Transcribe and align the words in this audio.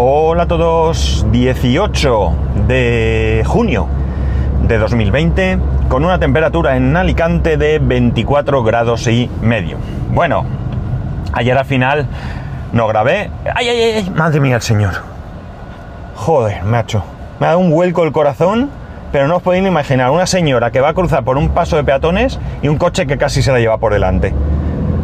Hola 0.00 0.44
a 0.44 0.46
todos, 0.46 1.26
18 1.32 2.32
de 2.68 3.42
junio 3.44 3.88
de 4.62 4.78
2020 4.78 5.58
con 5.88 6.04
una 6.04 6.20
temperatura 6.20 6.76
en 6.76 6.96
Alicante 6.96 7.56
de 7.56 7.80
24 7.80 8.62
grados 8.62 9.08
y 9.08 9.28
medio. 9.42 9.76
Bueno, 10.14 10.44
ayer 11.32 11.58
al 11.58 11.64
final 11.64 12.06
no 12.72 12.86
grabé. 12.86 13.28
¡Ay, 13.56 13.70
ay, 13.70 13.80
ay! 13.80 14.10
Madre 14.14 14.38
mía, 14.38 14.54
el 14.54 14.62
señor. 14.62 14.92
Joder, 16.14 16.62
macho. 16.62 17.02
Me 17.40 17.46
ha 17.46 17.48
dado 17.48 17.58
un 17.58 17.72
vuelco 17.72 18.04
el 18.04 18.12
corazón, 18.12 18.70
pero 19.10 19.26
no 19.26 19.38
os 19.38 19.42
podéis 19.42 19.66
imaginar. 19.66 20.12
Una 20.12 20.26
señora 20.28 20.70
que 20.70 20.80
va 20.80 20.90
a 20.90 20.94
cruzar 20.94 21.24
por 21.24 21.36
un 21.36 21.48
paso 21.48 21.74
de 21.74 21.82
peatones 21.82 22.38
y 22.62 22.68
un 22.68 22.78
coche 22.78 23.08
que 23.08 23.18
casi 23.18 23.42
se 23.42 23.50
la 23.50 23.58
lleva 23.58 23.78
por 23.78 23.92
delante. 23.92 24.32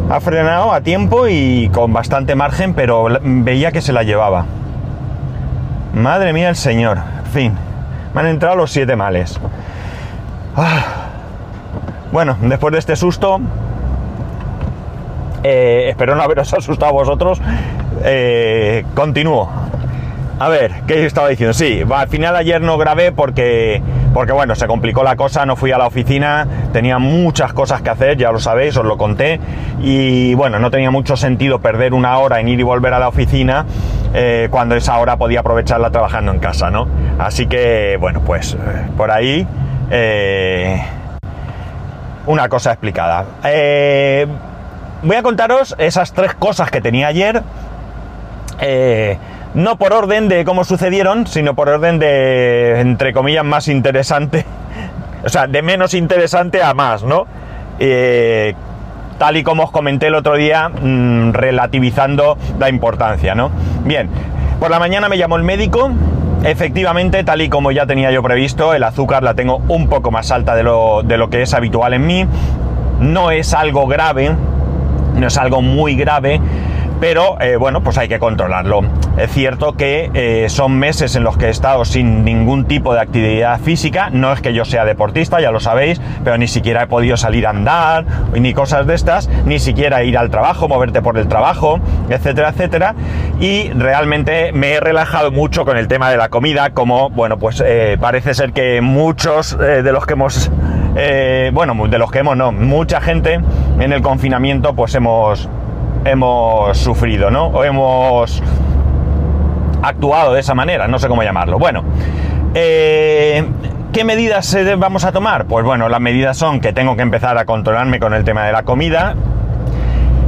Ha 0.09 0.21
frenado 0.21 0.73
a 0.73 0.83
tiempo 0.83 1.27
y 1.27 1.69
con 1.75 1.93
bastante 1.93 2.37
margen, 2.37 2.75
pero 2.75 3.09
veía 3.21 3.73
que 3.73 3.81
se 3.81 3.93
la 3.93 4.05
llevaba. 4.05 4.47
Madre 5.95 6.33
mía 6.33 6.49
el 6.49 6.57
señor. 6.57 6.99
Fin, 7.33 7.55
me 8.15 8.21
han 8.21 8.27
entrado 8.27 8.57
los 8.57 8.73
siete 8.73 8.97
males. 8.97 9.39
Ah. 10.57 10.85
Bueno, 12.11 12.37
después 12.43 12.73
de 12.73 12.79
este 12.79 12.97
susto, 12.97 13.41
eh, 15.45 15.87
espero 15.89 16.17
no 16.17 16.23
haberos 16.23 16.53
asustado 16.59 16.91
a 16.91 16.93
vosotros. 16.93 17.41
Eh, 18.03 18.85
continúo. 18.95 19.49
A 20.41 20.49
ver, 20.49 20.83
¿qué 20.89 21.07
estaba 21.07 21.29
diciendo? 21.29 21.55
Sí, 21.55 21.83
al 21.89 22.09
final 22.09 22.35
ayer 22.35 22.61
no 22.61 22.77
grabé 22.77 23.13
porque, 23.13 23.81
porque, 24.13 24.33
bueno, 24.33 24.57
se 24.57 24.67
complicó 24.67 25.05
la 25.05 25.15
cosa, 25.15 25.47
no 25.47 25.55
fui 25.55 25.71
a 25.71 25.79
la 25.79 25.87
oficina, 25.87 26.49
tenía 26.73 26.99
muchas 26.99 27.53
cosas 27.53 27.83
que 27.83 27.91
hacer, 27.91 28.17
ya 28.17 28.33
lo 28.33 28.41
sabéis, 28.41 28.77
os 28.77 28.85
lo 28.85 28.99
conté, 28.99 29.39
y 29.81 30.35
bueno, 30.35 30.59
no 30.59 30.73
tenía 30.73 30.91
mucho 30.91 31.17
sentido 31.17 31.61
perder 31.61 31.95
una 31.95 32.19
hora 32.19 32.41
en 32.41 32.49
ir 32.49 32.59
y 32.59 32.65
volver 32.65 32.95
a 32.95 32.99
la 32.99 33.07
oficina 33.07 33.65
eh, 34.15 34.49
cuando 34.51 34.75
esa 34.77 34.99
hora 34.99 35.17
podía 35.17 35.41
aprovecharla 35.41 35.91
trabajando 35.91 36.33
en 36.33 36.39
casa, 36.39 36.71
¿no? 36.71 36.89
Así 37.19 37.47
que, 37.47 37.99
bueno, 38.01 38.21
pues 38.25 38.57
por 38.97 39.11
ahí 39.11 39.47
una 42.27 42.49
cosa 42.49 42.73
explicada 42.73 43.27
voy 45.05 45.17
a 45.17 45.23
contaros 45.23 45.75
esas 45.79 46.13
tres 46.13 46.35
cosas 46.35 46.71
que 46.71 46.81
tenía 46.81 47.09
ayer. 47.09 47.43
Eh, 48.61 49.19
no 49.55 49.77
por 49.77 49.93
orden 49.93 50.29
de 50.29 50.45
cómo 50.45 50.65
sucedieron, 50.65 51.27
sino 51.27 51.55
por 51.55 51.69
orden 51.69 51.99
de, 51.99 52.81
entre 52.81 53.13
comillas, 53.13 53.45
más 53.45 53.69
interesante. 53.69 54.45
O 55.25 55.31
sea, 55.31 55.47
de 55.47 55.63
menos 55.63 55.95
interesante 55.95 56.63
a 56.63 56.75
más, 56.75 57.03
¿no? 57.03 57.27
Tal 59.19 59.37
y 59.37 59.43
como 59.43 59.65
os 59.65 59.71
comenté 59.71 60.09
el 60.09 60.15
otro 60.15 60.37
día, 60.37 60.69
mm, 60.69 61.33
relativizando 61.33 62.37
la 62.59 62.69
importancia, 62.69 63.35
¿no? 63.35 63.51
Bien, 63.85 64.09
por 64.59 64.71
la 64.71 64.79
mañana 64.79 65.09
me 65.09 65.19
llamó 65.19 65.37
el 65.37 65.45
médico. 65.45 65.91
Efectivamente, 66.43 67.25
tal 67.25 67.41
y 67.41 67.49
como 67.49 67.71
ya 67.73 67.87
tenía 67.87 68.11
yo 68.11 68.23
previsto, 68.23 68.75
el 68.75 68.83
azúcar 68.83 69.23
la 69.23 69.35
tengo 69.35 69.63
un 69.69 69.89
poco 69.89 70.11
más 70.11 70.31
alta 70.31 70.55
de 70.55 70.63
lo, 70.63 71.03
de 71.03 71.17
lo 71.17 71.31
que 71.31 71.43
es 71.43 71.55
habitual 71.55 71.95
en 71.95 72.07
mí. 72.07 72.27
No 73.01 73.31
es 73.31 73.55
algo 73.55 73.87
grave, 73.87 74.35
no 75.17 75.27
es 75.27 75.39
algo 75.39 75.63
muy 75.63 75.95
grave, 75.95 76.41
pero 77.05 77.39
eh, 77.39 77.57
bueno, 77.57 77.83
pues 77.83 77.99
hay 77.99 78.09
que 78.09 78.19
controlarlo. 78.19 78.81
Es 79.19 79.31
cierto 79.31 79.75
que 79.75 80.11
eh, 80.15 80.49
son 80.49 80.79
meses 80.79 81.15
en 81.17 81.23
los 81.23 81.37
que 81.37 81.49
he 81.49 81.51
estado 81.51 81.85
sin 81.85 82.25
ningún 82.25 82.65
tipo 82.65 82.95
de 82.95 83.01
actividad 83.01 83.61
física, 83.61 84.09
no 84.09 84.33
es 84.33 84.41
que 84.41 84.55
yo 84.55 84.65
sea 84.65 84.87
deportista, 84.87 85.39
ya 85.39 85.51
lo 85.51 85.61
sabéis, 85.61 86.01
pero 86.25 86.39
ni 86.39 86.49
siquiera 86.49 86.85
he 86.85 86.87
podido 86.87 87.19
salir 87.19 87.47
a 87.47 87.51
andar, 87.51 88.07
ni 88.33 88.55
cosas 88.55 88.87
de 88.87 88.95
estas, 88.95 89.29
ni 89.45 89.59
siquiera 89.59 90.03
ir 90.03 90.17
al 90.17 90.31
trabajo, 90.31 90.67
moverte 90.67 91.03
por 91.03 91.19
el 91.19 91.29
trabajo, 91.29 91.79
etcétera, 92.09 92.49
etcétera, 92.49 92.95
y 93.39 93.69
realmente 93.75 94.53
me 94.53 94.73
he 94.73 94.81
relajado 94.81 95.31
mucho 95.31 95.67
con 95.67 95.77
el 95.77 95.89
tema 95.89 96.09
de 96.09 96.17
la 96.17 96.31
comida, 96.31 96.71
como, 96.71 97.11
bueno, 97.11 97.37
pues 97.37 97.63
eh, 97.67 97.99
parece 98.01 98.33
ser 98.33 98.55
que 98.55 98.81
muchos 98.81 99.59
de 99.59 99.93
los 99.93 100.07
que 100.07 100.15
hemos 100.15 100.51
bueno, 101.53 101.87
de 101.87 101.99
los 101.99 102.11
que 102.11 102.21
hemos, 102.21 102.35
no, 102.35 102.51
mucha 102.51 103.03
gente 103.03 103.41
en 103.79 103.93
el 103.93 104.01
confinamiento 104.01 104.75
pues 104.75 104.95
hemos, 104.95 105.51
hemos 106.05 106.77
sufrido, 106.79 107.31
¿no? 107.31 107.47
O 107.47 107.65
hemos 107.65 108.43
actuado 109.83 110.35
de 110.35 110.41
esa 110.41 110.55
manera, 110.55 110.89
no 110.89 110.99
sé 110.99 111.09
cómo 111.09 111.23
llamarlo. 111.23 111.59
Bueno, 111.59 111.85
eh, 112.55 113.45
¿qué 113.93 114.05
medidas 114.05 114.57
vamos 114.79 115.05
a 115.05 115.13
tomar? 115.13 115.47
Pues 115.47 115.65
bueno, 115.65 115.89
las 115.89 116.01
medidas 116.01 116.37
son 116.37 116.61
que 116.61 116.73
tengo 116.73 116.97
que 116.97 117.03
empezar 117.03 117.37
a 117.39 117.45
controlarme 117.45 118.01
con 118.01 118.15
el 118.15 118.25
tema 118.25 118.45
de 118.45 118.53
la 118.53 118.63
comida, 118.63 119.15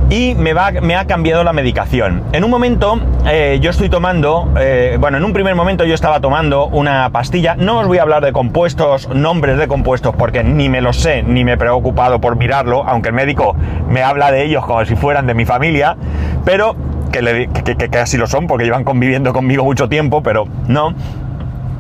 y 0.09 0.35
me, 0.35 0.53
va, 0.53 0.71
me 0.71 0.97
ha 0.97 1.07
cambiado 1.07 1.43
la 1.45 1.53
medicación. 1.53 2.23
En 2.33 2.45
un 2.45 2.51
momento 2.51 3.01
eh, 3.27 3.59
yo 3.61 3.71
estoy 3.71 3.89
tomando, 3.89 4.53
eh, 4.59 4.97
bueno, 5.01 5.19
en 5.19 5.25
un 5.25 5.33
primer 5.33 5.55
momento 5.55 5.85
yo 5.85 5.95
estaba 5.95 6.21
tomando 6.21 6.67
una 6.67 7.11
pastilla, 7.11 7.57
no 7.57 7.81
os 7.81 7.89
voy 7.89 7.99
a 7.99 8.03
hablar 8.03 8.25
de 8.25 8.33
compuestos, 8.33 9.09
nombres 9.09 9.59
de 9.59 9.67
compuestos, 9.67 10.15
porque 10.17 10.45
ni 10.45 10.69
me 10.69 10.81
los 10.81 10.97
sé, 10.97 11.23
ni 11.23 11.45
me 11.45 11.53
he 11.53 11.57
preocupado 11.57 12.21
por 12.21 12.37
mirarlo, 12.37 12.85
aunque 12.87 13.09
el 13.09 13.15
médico 13.15 13.57
me 13.89 14.03
habla 14.03 14.31
de 14.31 14.45
ellos 14.45 14.65
como 14.65 14.85
si 14.85 14.97
fueran 14.97 15.27
de 15.27 15.35
mi 15.35 15.45
familia, 15.45 15.97
pero 16.45 16.77
que, 17.11 17.49
que, 17.65 17.77
que 17.77 17.99
así 17.99 18.17
lo 18.17 18.27
son, 18.27 18.47
porque 18.47 18.65
llevan 18.65 18.85
conviviendo 18.85 19.33
conmigo 19.33 19.65
mucho 19.65 19.89
tiempo, 19.89 20.23
pero 20.23 20.47
no. 20.69 20.95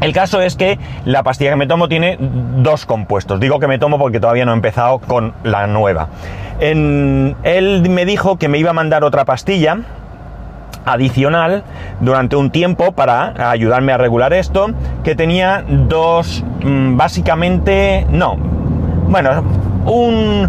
El 0.00 0.12
caso 0.12 0.40
es 0.40 0.56
que 0.56 0.78
la 1.04 1.22
pastilla 1.22 1.50
que 1.50 1.56
me 1.56 1.66
tomo 1.66 1.88
tiene 1.88 2.18
dos 2.20 2.86
compuestos. 2.86 3.40
Digo 3.40 3.58
que 3.58 3.66
me 3.66 3.78
tomo 3.78 3.98
porque 3.98 4.20
todavía 4.20 4.44
no 4.44 4.52
he 4.52 4.54
empezado 4.54 4.98
con 4.98 5.34
la 5.42 5.66
nueva. 5.66 6.08
él 6.60 7.86
me 7.88 8.04
dijo 8.04 8.36
que 8.36 8.48
me 8.48 8.58
iba 8.58 8.70
a 8.70 8.74
mandar 8.74 9.04
otra 9.04 9.24
pastilla 9.24 9.78
adicional 10.86 11.64
durante 12.00 12.36
un 12.36 12.50
tiempo 12.50 12.92
para 12.92 13.50
ayudarme 13.50 13.92
a 13.92 13.98
regular 13.98 14.32
esto, 14.32 14.68
que 15.04 15.14
tenía 15.14 15.64
dos, 15.68 16.44
mm, 16.62 16.96
básicamente, 16.96 18.06
no, 18.08 18.36
bueno, 19.08 19.42
un, 19.84 20.48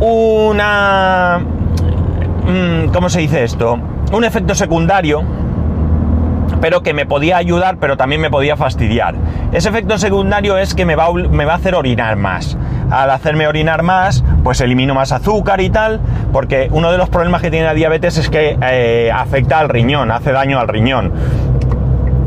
una, 0.00 1.40
mm, 1.40 2.92
¿cómo 2.92 3.08
se 3.08 3.20
dice 3.20 3.42
esto? 3.42 3.78
Un 4.12 4.24
efecto 4.24 4.54
secundario 4.54 5.22
pero 6.60 6.82
que 6.82 6.94
me 6.94 7.06
podía 7.06 7.36
ayudar, 7.36 7.78
pero 7.78 7.96
también 7.96 8.20
me 8.20 8.30
podía 8.30 8.56
fastidiar. 8.56 9.14
Ese 9.52 9.68
efecto 9.68 9.98
secundario 9.98 10.58
es 10.58 10.74
que 10.74 10.84
me 10.84 10.96
va, 10.96 11.06
a 11.06 11.54
hacer 11.54 11.74
orinar 11.74 12.16
más. 12.16 12.56
Al 12.90 13.10
hacerme 13.10 13.46
orinar 13.46 13.82
más, 13.82 14.24
pues 14.42 14.60
elimino 14.60 14.94
más 14.94 15.12
azúcar 15.12 15.60
y 15.60 15.70
tal, 15.70 16.00
porque 16.32 16.68
uno 16.72 16.90
de 16.90 16.98
los 16.98 17.08
problemas 17.08 17.40
que 17.42 17.50
tiene 17.50 17.66
la 17.66 17.74
diabetes 17.74 18.18
es 18.18 18.30
que 18.30 18.58
eh, 18.62 19.10
afecta 19.14 19.58
al 19.58 19.68
riñón, 19.68 20.10
hace 20.10 20.32
daño 20.32 20.58
al 20.58 20.68
riñón. 20.68 21.12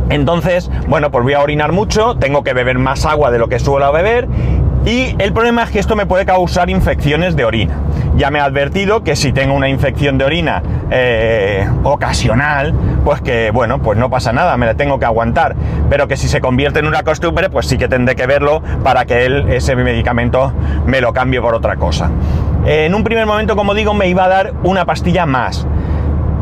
Entonces, 0.10 0.70
bueno, 0.88 1.12
pues 1.12 1.24
voy 1.24 1.34
a 1.34 1.42
orinar 1.42 1.72
mucho, 1.72 2.16
tengo 2.16 2.44
que 2.44 2.54
beber 2.54 2.78
más 2.78 3.06
agua 3.06 3.32
de 3.32 3.40
lo 3.40 3.48
que 3.48 3.60
suelo 3.60 3.92
beber 3.92 4.28
y 4.86 5.16
el 5.18 5.32
problema 5.32 5.64
es 5.64 5.72
que 5.72 5.80
esto 5.80 5.96
me 5.96 6.06
puede 6.06 6.26
causar 6.26 6.70
infecciones 6.70 7.36
de 7.36 7.46
orina. 7.46 7.76
Ya 8.16 8.30
me 8.30 8.40
ha 8.40 8.46
advertido 8.46 9.04
que 9.04 9.16
si 9.16 9.34
tengo 9.34 9.54
una 9.54 9.70
infección 9.70 10.18
de 10.18 10.26
orina 10.26 10.62
eh, 10.92 11.68
ocasional, 11.84 12.74
pues 13.04 13.22
que 13.22 13.52
bueno, 13.52 13.80
pues 13.80 13.98
no 13.98 14.10
pasa 14.10 14.32
nada, 14.34 14.56
me 14.58 14.66
la 14.66 14.76
tengo 14.76 15.00
que 15.00 15.06
aguantar. 15.06 15.56
Pero 15.90 16.08
que 16.08 16.18
si 16.18 16.28
se 16.28 16.40
convierte 16.40 16.80
en 16.80 16.88
una 16.88 17.04
costumbre, 17.04 17.50
pues 17.50 17.68
sí 17.68 17.78
que 17.78 17.88
tendré 17.88 18.16
que 18.16 18.28
verlo 18.28 18.62
para 18.84 19.06
que 19.06 19.26
él, 19.26 19.46
ese 19.50 19.76
medicamento, 19.76 20.54
me 20.86 21.02
lo 21.02 21.14
cambie 21.14 21.42
por 21.42 21.56
otra 21.56 21.76
cosa. 21.78 22.12
en 22.66 22.94
un 22.94 23.04
primer 23.04 23.26
momento, 23.26 23.56
como 23.56 23.74
digo, 23.74 23.94
me 23.94 24.08
iba 24.08 24.26
a 24.26 24.30
dar 24.30 24.54
una 24.64 24.86
pastilla 24.86 25.26
más. 25.26 25.68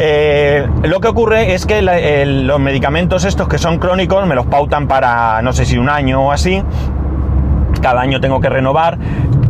Eh, 0.03 0.67
lo 0.83 0.99
que 0.99 1.07
ocurre 1.07 1.53
es 1.53 1.67
que 1.67 1.81
los 1.81 2.59
medicamentos 2.59 3.23
estos 3.23 3.47
que 3.47 3.59
son 3.59 3.77
crónicos 3.77 4.25
me 4.25 4.33
los 4.33 4.47
pautan 4.47 4.87
para 4.87 5.43
no 5.43 5.53
sé 5.53 5.63
si 5.65 5.77
un 5.77 5.89
año 5.89 6.25
o 6.25 6.31
así 6.31 6.63
cada 7.83 8.01
año 8.01 8.19
tengo 8.19 8.39
que 8.39 8.49
renovar 8.49 8.97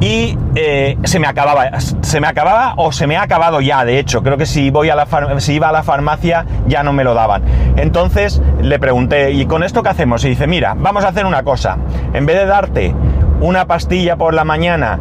y 0.02 0.36
eh, 0.56 0.98
se 1.04 1.20
me 1.20 1.28
acababa, 1.28 1.80
se 1.80 2.20
me 2.20 2.28
acababa 2.28 2.74
o 2.78 2.92
se 2.92 3.06
me 3.06 3.18
ha 3.18 3.22
acabado 3.22 3.62
ya, 3.62 3.86
de 3.86 4.00
hecho, 4.00 4.24
creo 4.24 4.36
que 4.36 4.48
si 4.48 4.72
voy 4.72 4.90
a 4.90 4.96
la 4.96 5.08
si 5.40 5.54
iba 5.54 5.70
a 5.70 5.72
la 5.72 5.84
farmacia 5.84 6.46
ya 6.68 6.82
no 6.82 6.92
me 6.92 7.04
lo 7.04 7.14
daban. 7.14 7.44
Entonces 7.78 8.42
le 8.62 8.80
pregunté, 8.80 9.32
¿y 9.32 9.46
con 9.46 9.64
esto 9.64 9.84
qué 9.84 9.90
hacemos? 9.90 10.26
Y 10.26 10.30
dice, 10.30 10.48
mira, 10.48 10.74
vamos 10.76 11.06
a 11.06 11.10
hacer 11.10 11.26
una 11.28 11.44
cosa, 11.44 11.78
en 12.14 12.26
vez 12.26 12.36
de 12.38 12.46
darte 12.48 12.96
una 13.42 13.66
pastilla 13.66 14.18
por 14.18 14.34
la 14.34 14.44
mañana, 14.44 15.00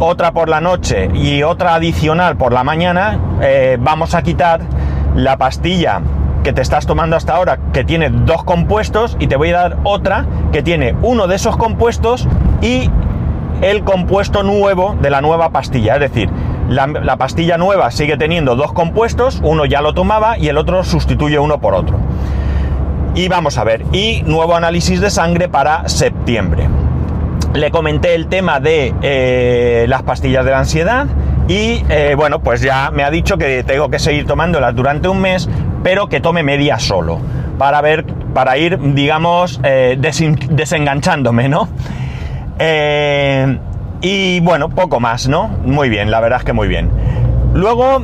otra 0.00 0.32
por 0.32 0.50
la 0.50 0.60
noche 0.60 1.08
y 1.14 1.42
otra 1.42 1.74
adicional 1.74 2.36
por 2.36 2.52
la 2.52 2.62
mañana, 2.62 3.18
eh, 3.40 3.78
vamos 3.80 4.14
a 4.14 4.22
quitar 4.22 4.60
la 5.14 5.38
pastilla 5.38 6.02
que 6.44 6.52
te 6.52 6.60
estás 6.60 6.86
tomando 6.86 7.16
hasta 7.16 7.34
ahora 7.34 7.58
que 7.72 7.84
tiene 7.84 8.10
dos 8.10 8.44
compuestos 8.44 9.16
y 9.18 9.28
te 9.28 9.36
voy 9.36 9.50
a 9.50 9.56
dar 9.56 9.78
otra 9.84 10.26
que 10.52 10.62
tiene 10.62 10.94
uno 11.00 11.26
de 11.26 11.36
esos 11.36 11.56
compuestos 11.56 12.28
y 12.60 12.90
el 13.62 13.84
compuesto 13.84 14.42
nuevo 14.42 14.96
de 15.00 15.10
la 15.10 15.20
nueva 15.20 15.50
pastilla. 15.50 15.94
Es 15.94 16.00
decir, 16.00 16.30
la, 16.68 17.16
pastilla 17.16 17.58
nueva 17.58 17.90
sigue 17.90 18.16
teniendo 18.16 18.56
dos 18.56 18.72
compuestos, 18.72 19.40
uno 19.42 19.64
ya 19.64 19.80
lo 19.80 19.94
tomaba 19.94 20.38
y 20.38 20.48
el 20.48 20.58
otro 20.58 20.84
sustituye 20.84 21.38
uno 21.38 21.60
por 21.60 21.74
otro. 21.74 21.98
Y 23.14 23.28
vamos 23.28 23.56
a 23.56 23.64
ver, 23.64 23.84
y 23.92 24.22
nuevo 24.26 24.54
análisis 24.56 25.00
de 25.00 25.10
sangre 25.10 25.48
para 25.48 25.88
septiembre. 25.88 26.68
Le 27.54 27.70
comenté 27.70 28.14
el 28.14 28.26
tema 28.26 28.60
de 28.60 28.94
eh, 29.00 29.86
las 29.88 30.02
pastillas 30.02 30.44
de 30.44 30.50
la 30.50 30.58
ansiedad 30.58 31.06
y 31.48 31.82
eh, 31.88 32.14
bueno, 32.16 32.40
pues 32.40 32.60
ya 32.60 32.90
me 32.92 33.04
ha 33.04 33.10
dicho 33.10 33.38
que 33.38 33.62
tengo 33.64 33.88
que 33.88 33.98
seguir 33.98 34.26
tomándolas 34.26 34.74
durante 34.74 35.08
un 35.08 35.20
mes 35.20 35.48
pero 35.82 36.08
que 36.08 36.20
tome 36.20 36.42
media 36.42 36.78
solo. 36.78 37.20
para 37.58 37.80
ver, 37.80 38.04
para 38.34 38.58
ir, 38.58 38.78
digamos, 38.94 39.60
eh, 39.62 39.96
desenganchándome, 39.98 41.48
¿no? 41.48 41.68
Eh, 42.58 43.58
y 44.00 44.40
bueno, 44.40 44.68
poco 44.68 45.00
más, 45.00 45.28
¿no? 45.28 45.48
Muy 45.48 45.88
bien, 45.88 46.10
la 46.10 46.20
verdad 46.20 46.40
es 46.40 46.44
que 46.44 46.52
muy 46.52 46.68
bien. 46.68 46.90
Luego, 47.54 48.02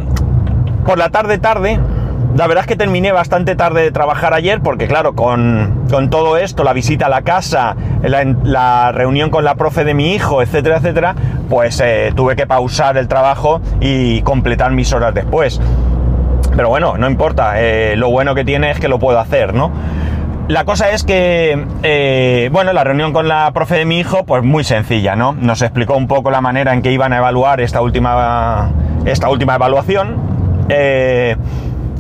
por 0.84 0.98
la 0.98 1.10
tarde 1.10 1.38
tarde, 1.38 1.78
la 2.36 2.46
verdad 2.46 2.62
es 2.62 2.66
que 2.66 2.76
terminé 2.76 3.12
bastante 3.12 3.54
tarde 3.56 3.82
de 3.82 3.90
trabajar 3.90 4.32
ayer 4.32 4.60
porque 4.62 4.86
claro, 4.86 5.14
con, 5.14 5.84
todo 6.10 6.38
esto, 6.38 6.64
la 6.64 6.72
visita 6.72 7.06
a 7.06 7.08
la 7.10 7.22
casa, 7.22 7.76
la, 8.02 8.92
reunión 8.92 9.30
con 9.30 9.44
la 9.44 9.54
profe 9.54 9.84
de 9.84 9.94
mi 9.94 10.14
hijo, 10.14 10.40
etcétera, 10.42 10.78
etcétera, 10.78 11.14
pues 11.50 11.80
eh, 11.84 12.12
tuve 12.16 12.34
que 12.34 12.46
pausar 12.46 12.96
el 12.96 13.06
trabajo 13.06 13.60
y 13.80 14.22
completar 14.22 14.72
mis 14.72 14.92
horas 14.92 15.14
después. 15.14 15.60
Pero 16.56 16.68
bueno, 16.68 16.96
no 16.96 17.08
importa, 17.08 17.60
eh, 17.60 17.96
lo 17.96 18.10
bueno 18.10 18.34
que 18.34 18.44
tiene 18.44 18.70
es 18.70 18.80
que 18.80 18.88
lo 18.88 18.98
puedo 18.98 19.18
hacer, 19.18 19.52
¿no? 19.54 19.70
La 20.48 20.64
cosa 20.64 20.90
es 20.90 21.04
que, 21.04 21.66
eh, 21.82 22.50
bueno, 22.52 22.72
la 22.72 22.82
reunión 22.82 23.12
con 23.12 23.28
la 23.28 23.50
profe 23.52 23.76
de 23.76 23.84
mi 23.84 24.00
hijo, 24.00 24.24
pues 24.24 24.42
muy 24.42 24.64
sencilla, 24.64 25.14
¿no? 25.14 25.32
Nos 25.32 25.62
explicó 25.62 25.96
un 25.96 26.08
poco 26.08 26.30
la 26.30 26.40
manera 26.40 26.74
en 26.74 26.82
que 26.82 26.92
iban 26.92 27.12
a 27.12 27.18
evaluar 27.18 27.60
esta 27.60 27.80
última, 27.80 28.70
esta 29.04 29.30
última 29.30 29.54
evaluación. 29.54 30.16
Eh, 30.68 31.36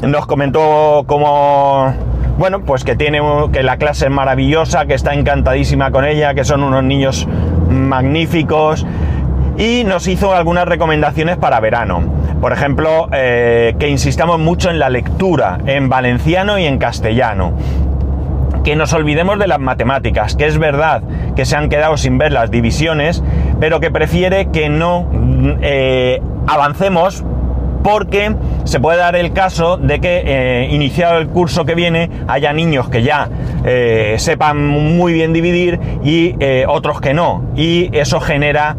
nos 0.02 0.26
comentó 0.26 1.04
cómo, 1.06 1.94
bueno, 2.36 2.62
pues 2.62 2.82
que 2.82 2.96
tiene, 2.96 3.20
que 3.52 3.62
la 3.62 3.76
clase 3.76 4.06
es 4.06 4.10
maravillosa, 4.10 4.86
que 4.86 4.94
está 4.94 5.14
encantadísima 5.14 5.92
con 5.92 6.04
ella, 6.04 6.34
que 6.34 6.44
son 6.44 6.64
unos 6.64 6.82
niños 6.82 7.28
magníficos 7.70 8.84
y 9.56 9.84
nos 9.84 10.08
hizo 10.08 10.34
algunas 10.34 10.66
recomendaciones 10.66 11.36
para 11.36 11.60
verano. 11.60 12.02
Por 12.40 12.52
ejemplo, 12.52 13.08
eh, 13.12 13.76
que 13.78 13.88
insistamos 13.88 14.40
mucho 14.40 14.68
en 14.70 14.80
la 14.80 14.90
lectura, 14.90 15.58
en 15.66 15.88
valenciano 15.88 16.58
y 16.58 16.66
en 16.66 16.78
castellano. 16.78 17.52
Que 18.64 18.76
nos 18.76 18.92
olvidemos 18.92 19.38
de 19.38 19.46
las 19.46 19.58
matemáticas, 19.58 20.36
que 20.36 20.46
es 20.46 20.58
verdad 20.58 21.02
que 21.34 21.44
se 21.44 21.56
han 21.56 21.68
quedado 21.68 21.96
sin 21.96 22.18
ver 22.18 22.32
las 22.32 22.50
divisiones, 22.50 23.22
pero 23.58 23.80
que 23.80 23.90
prefiere 23.90 24.50
que 24.50 24.68
no 24.68 25.08
eh, 25.60 26.20
avancemos 26.46 27.24
porque 27.82 28.34
se 28.64 28.80
puede 28.80 28.98
dar 28.98 29.16
el 29.16 29.32
caso 29.32 29.76
de 29.76 30.00
que 30.00 30.22
eh, 30.24 30.68
iniciado 30.70 31.18
el 31.18 31.28
curso 31.28 31.64
que 31.64 31.74
viene 31.74 32.10
haya 32.28 32.52
niños 32.52 32.88
que 32.88 33.02
ya 33.02 33.28
eh, 33.64 34.16
sepan 34.18 34.66
muy 34.66 35.12
bien 35.12 35.32
dividir 35.32 35.80
y 36.04 36.36
eh, 36.40 36.64
otros 36.68 37.00
que 37.00 37.14
no. 37.14 37.44
Y 37.56 37.90
eso 37.96 38.20
genera 38.20 38.76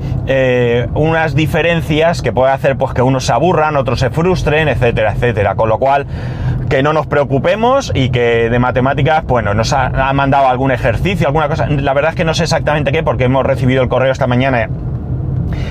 unas 0.94 1.36
diferencias 1.36 2.22
que 2.22 2.32
puede 2.32 2.52
hacer 2.52 2.78
pues 2.78 2.94
que 2.94 3.02
unos 3.02 3.26
se 3.26 3.34
aburran, 3.34 3.76
otros 3.76 4.00
se 4.00 4.10
frustren, 4.10 4.68
etcétera, 4.68 5.14
etcétera. 5.14 5.56
Con 5.56 5.70
lo 5.70 5.80
cual, 5.80 6.06
que 6.70 6.82
no 6.82 6.94
nos 6.94 7.08
preocupemos 7.08 7.92
y 7.94 8.10
que 8.10 8.50
de 8.50 8.60
matemáticas, 8.60 9.26
bueno, 9.26 9.54
nos 9.54 9.74
ha, 9.74 9.88
ha 9.88 10.14
mandado 10.14 10.48
algún 10.48 10.72
ejercicio, 10.72 11.28
alguna 11.28 11.50
cosa. 11.50 11.68
La 11.68 11.94
verdad 11.94 12.12
es 12.12 12.16
que 12.16 12.24
no 12.24 12.34
sé 12.34 12.44
exactamente 12.44 12.92
qué 12.92 13.04
porque 13.04 13.26
hemos 13.26 13.46
recibido 13.46 13.84
el 13.84 13.90
correo 13.90 14.12
esta 14.12 14.28
mañana 14.28 14.70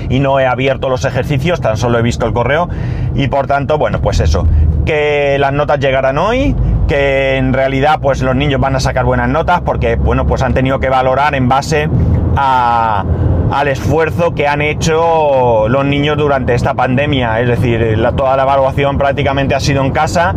y 0.09 0.19
no 0.19 0.39
he 0.39 0.45
abierto 0.45 0.89
los 0.89 1.05
ejercicios, 1.05 1.61
tan 1.61 1.77
solo 1.77 1.99
he 1.99 2.01
visto 2.01 2.25
el 2.25 2.33
correo 2.33 2.69
y 3.15 3.27
por 3.27 3.47
tanto, 3.47 3.77
bueno, 3.77 3.99
pues 4.01 4.19
eso, 4.19 4.47
que 4.85 5.37
las 5.39 5.53
notas 5.53 5.79
llegarán 5.79 6.17
hoy, 6.17 6.55
que 6.87 7.37
en 7.37 7.53
realidad 7.53 7.99
pues 8.01 8.21
los 8.21 8.35
niños 8.35 8.59
van 8.59 8.75
a 8.75 8.79
sacar 8.79 9.05
buenas 9.05 9.29
notas 9.29 9.61
porque, 9.61 9.95
bueno, 9.95 10.25
pues 10.25 10.41
han 10.41 10.53
tenido 10.53 10.79
que 10.79 10.89
valorar 10.89 11.35
en 11.35 11.47
base 11.47 11.89
al 12.35 13.67
esfuerzo 13.67 14.33
que 14.33 14.47
han 14.47 14.61
hecho 14.61 15.67
los 15.69 15.85
niños 15.85 16.17
durante 16.17 16.55
esta 16.55 16.73
pandemia, 16.73 17.39
es 17.39 17.47
decir, 17.47 17.97
toda 18.17 18.35
la 18.35 18.43
evaluación 18.43 18.97
prácticamente 18.97 19.53
ha 19.55 19.59
sido 19.59 19.83
en 19.83 19.91
casa 19.91 20.33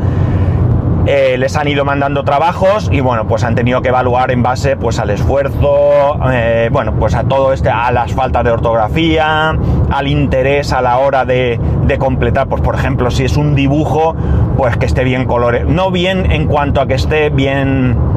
eh, 1.06 1.37
les 1.38 1.56
han 1.56 1.69
ido 1.69 1.85
mandando 1.85 2.25
trabajos 2.25 2.88
y 2.93 3.00
bueno, 3.00 3.26
pues 3.26 3.44
han 3.44 3.55
tenido 3.55 3.81
que 3.81 3.88
evaluar 3.88 4.31
en 4.31 4.43
base 4.43 4.76
pues 4.76 4.99
al 4.99 5.11
esfuerzo, 5.11 6.19
eh, 6.32 6.69
bueno, 6.73 6.94
pues 6.99 7.14
a 7.14 7.25
todo 7.25 7.53
este, 7.53 7.70
a 7.70 7.93
las 7.93 8.12
faltas 8.12 8.44
de 8.44 8.50
ortografía, 8.50 9.56
al 9.91 10.08
interés 10.08 10.73
a 10.73 10.82
la 10.82 10.99
hora 10.99 11.25
de, 11.25 11.61
de 11.85 11.99
completar, 11.99 12.49
pues 12.49 12.61
por 12.61 12.75
ejemplo, 12.75 13.11
si 13.11 13.25
es 13.25 13.37
un 13.37 13.55
dibujo, 13.55 14.17
pues 14.56 14.76
que 14.76 14.87
esté 14.87 15.05
bien 15.05 15.26
coloreado, 15.26 15.70
no 15.70 15.91
bien 15.91 16.32
en 16.32 16.47
cuanto 16.47 16.81
a 16.81 16.87
que 16.87 16.94
esté 16.94 17.31
bien 17.31 18.15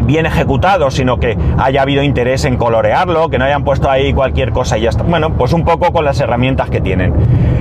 bien 0.00 0.26
ejecutado, 0.26 0.90
sino 0.90 1.18
que 1.18 1.36
haya 1.58 1.82
habido 1.82 2.02
interés 2.02 2.44
en 2.44 2.56
colorearlo, 2.56 3.28
que 3.28 3.38
no 3.38 3.44
hayan 3.44 3.64
puesto 3.64 3.90
ahí 3.90 4.12
cualquier 4.12 4.52
cosa 4.52 4.78
y 4.78 4.82
ya 4.82 4.90
está. 4.90 5.02
Bueno, 5.02 5.34
pues 5.34 5.52
un 5.52 5.64
poco 5.64 5.92
con 5.92 6.04
las 6.04 6.20
herramientas 6.20 6.70
que 6.70 6.80
tienen. 6.80 7.14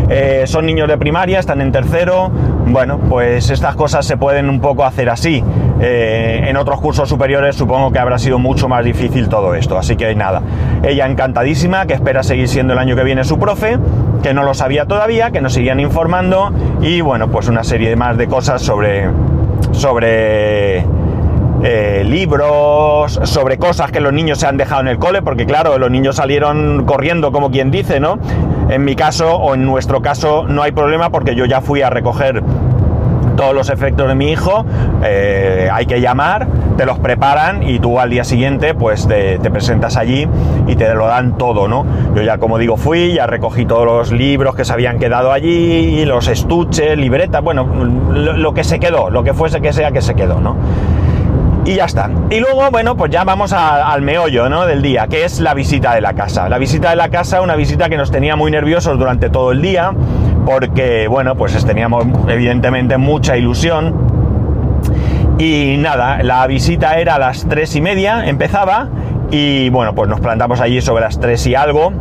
Eh, 0.09 0.43
son 0.47 0.65
niños 0.65 0.87
de 0.87 0.97
primaria, 0.97 1.39
están 1.39 1.61
en 1.61 1.71
tercero. 1.71 2.31
Bueno, 2.65 2.99
pues 3.09 3.49
estas 3.49 3.75
cosas 3.75 4.05
se 4.05 4.17
pueden 4.17 4.49
un 4.49 4.59
poco 4.59 4.83
hacer 4.83 5.09
así. 5.09 5.43
Eh, 5.81 6.45
en 6.47 6.57
otros 6.57 6.81
cursos 6.81 7.07
superiores 7.07 7.55
supongo 7.55 7.91
que 7.91 7.99
habrá 7.99 8.17
sido 8.17 8.37
mucho 8.37 8.67
más 8.67 8.83
difícil 8.83 9.29
todo 9.29 9.55
esto. 9.55 9.77
Así 9.77 9.95
que 9.95 10.13
nada, 10.15 10.41
ella 10.83 11.05
encantadísima, 11.05 11.85
que 11.85 11.93
espera 11.93 12.23
seguir 12.23 12.47
siendo 12.47 12.73
el 12.73 12.79
año 12.79 12.95
que 12.95 13.03
viene 13.03 13.23
su 13.23 13.37
profe, 13.37 13.77
que 14.23 14.33
no 14.33 14.43
lo 14.43 14.53
sabía 14.53 14.85
todavía, 14.85 15.31
que 15.31 15.41
nos 15.41 15.55
irían 15.57 15.79
informando 15.79 16.51
y 16.81 17.01
bueno, 17.01 17.29
pues 17.29 17.47
una 17.47 17.63
serie 17.63 17.95
más 17.95 18.17
de 18.17 18.27
cosas 18.27 18.61
sobre 18.61 19.09
sobre 19.71 20.85
eh, 21.63 22.03
libros, 22.05 23.19
sobre 23.23 23.57
cosas 23.57 23.91
que 23.91 23.99
los 23.99 24.13
niños 24.13 24.39
se 24.39 24.47
han 24.47 24.57
dejado 24.57 24.81
en 24.81 24.87
el 24.87 24.97
cole, 24.97 25.21
porque 25.21 25.45
claro, 25.45 25.77
los 25.77 25.91
niños 25.91 26.15
salieron 26.15 26.85
corriendo, 26.85 27.31
como 27.31 27.51
quien 27.51 27.69
dice, 27.71 27.99
¿no? 27.99 28.17
En 28.69 28.85
mi 28.85 28.95
caso, 28.95 29.35
o 29.35 29.55
en 29.55 29.65
nuestro 29.65 30.01
caso, 30.01 30.45
no 30.47 30.63
hay 30.63 30.71
problema 30.71 31.09
porque 31.09 31.35
yo 31.35 31.45
ya 31.45 31.61
fui 31.61 31.81
a 31.81 31.89
recoger 31.89 32.43
todos 33.35 33.53
los 33.53 33.69
efectos 33.69 34.07
de 34.07 34.15
mi 34.15 34.31
hijo, 34.31 34.65
eh, 35.01 35.69
hay 35.71 35.85
que 35.85 36.01
llamar, 36.01 36.47
te 36.75 36.85
los 36.85 36.99
preparan 36.99 37.63
y 37.63 37.79
tú 37.79 37.97
al 37.97 38.09
día 38.09 38.25
siguiente 38.25 38.73
pues 38.73 39.07
te, 39.07 39.39
presentas 39.49 39.95
allí 39.95 40.27
y 40.67 40.75
te 40.75 40.93
lo 40.93 41.07
dan 41.07 41.37
todo, 41.37 41.69
¿no? 41.69 41.85
Yo 42.15 42.21
ya 42.21 42.37
como 42.37 42.57
digo 42.57 42.75
fui, 42.75 43.13
ya 43.13 43.27
recogí 43.27 43.65
todos 43.65 43.85
los 43.85 44.11
libros 44.11 44.55
que 44.55 44.65
se 44.65 44.73
habían 44.73 44.99
quedado 44.99 45.31
allí, 45.31 46.03
los 46.03 46.27
estuches, 46.27 46.97
libretas, 46.97 47.41
bueno, 47.41 47.65
lo, 48.11 48.33
lo 48.33 48.53
que 48.53 48.65
se 48.65 48.77
quedó, 48.77 49.09
lo 49.09 49.23
que 49.23 49.33
fuese 49.33 49.61
que 49.61 49.71
sea 49.71 49.91
que 49.91 50.01
se 50.01 50.15
quedó, 50.15 50.41
¿no? 50.41 50.57
Y 51.65 51.75
ya 51.75 51.85
está. 51.85 52.09
Y 52.29 52.39
luego, 52.39 52.69
bueno, 52.71 52.95
pues 52.95 53.11
ya 53.11 53.23
vamos 53.23 53.53
al 53.53 54.01
meollo 54.01 54.49
¿no? 54.49 54.65
del 54.65 54.81
día, 54.81 55.07
que 55.07 55.25
es 55.25 55.39
la 55.39 55.53
visita 55.53 55.93
de 55.93 56.01
la 56.01 56.13
casa. 56.13 56.49
La 56.49 56.57
visita 56.57 56.89
de 56.89 56.95
la 56.95 57.09
casa, 57.09 57.41
una 57.41 57.55
visita 57.55 57.89
que 57.89 57.97
nos 57.97 58.11
tenía 58.11 58.35
muy 58.35 58.51
nerviosos 58.51 58.97
durante 58.97 59.29
todo 59.29 59.51
el 59.51 59.61
día, 59.61 59.93
porque, 60.45 61.07
bueno, 61.07 61.35
pues 61.35 61.63
teníamos 61.65 62.05
evidentemente 62.27 62.97
mucha 62.97 63.37
ilusión. 63.37 63.93
Y 65.37 65.77
nada, 65.77 66.21
la 66.23 66.45
visita 66.47 66.99
era 66.99 67.15
a 67.15 67.19
las 67.19 67.47
tres 67.47 67.75
y 67.75 67.81
media, 67.81 68.27
empezaba, 68.27 68.89
y 69.31 69.69
bueno, 69.69 69.93
pues 69.95 70.09
nos 70.09 70.19
plantamos 70.19 70.59
allí 70.59 70.81
sobre 70.81 71.01
las 71.01 71.19
tres 71.19 71.45
y 71.47 71.55
algo. 71.55 71.91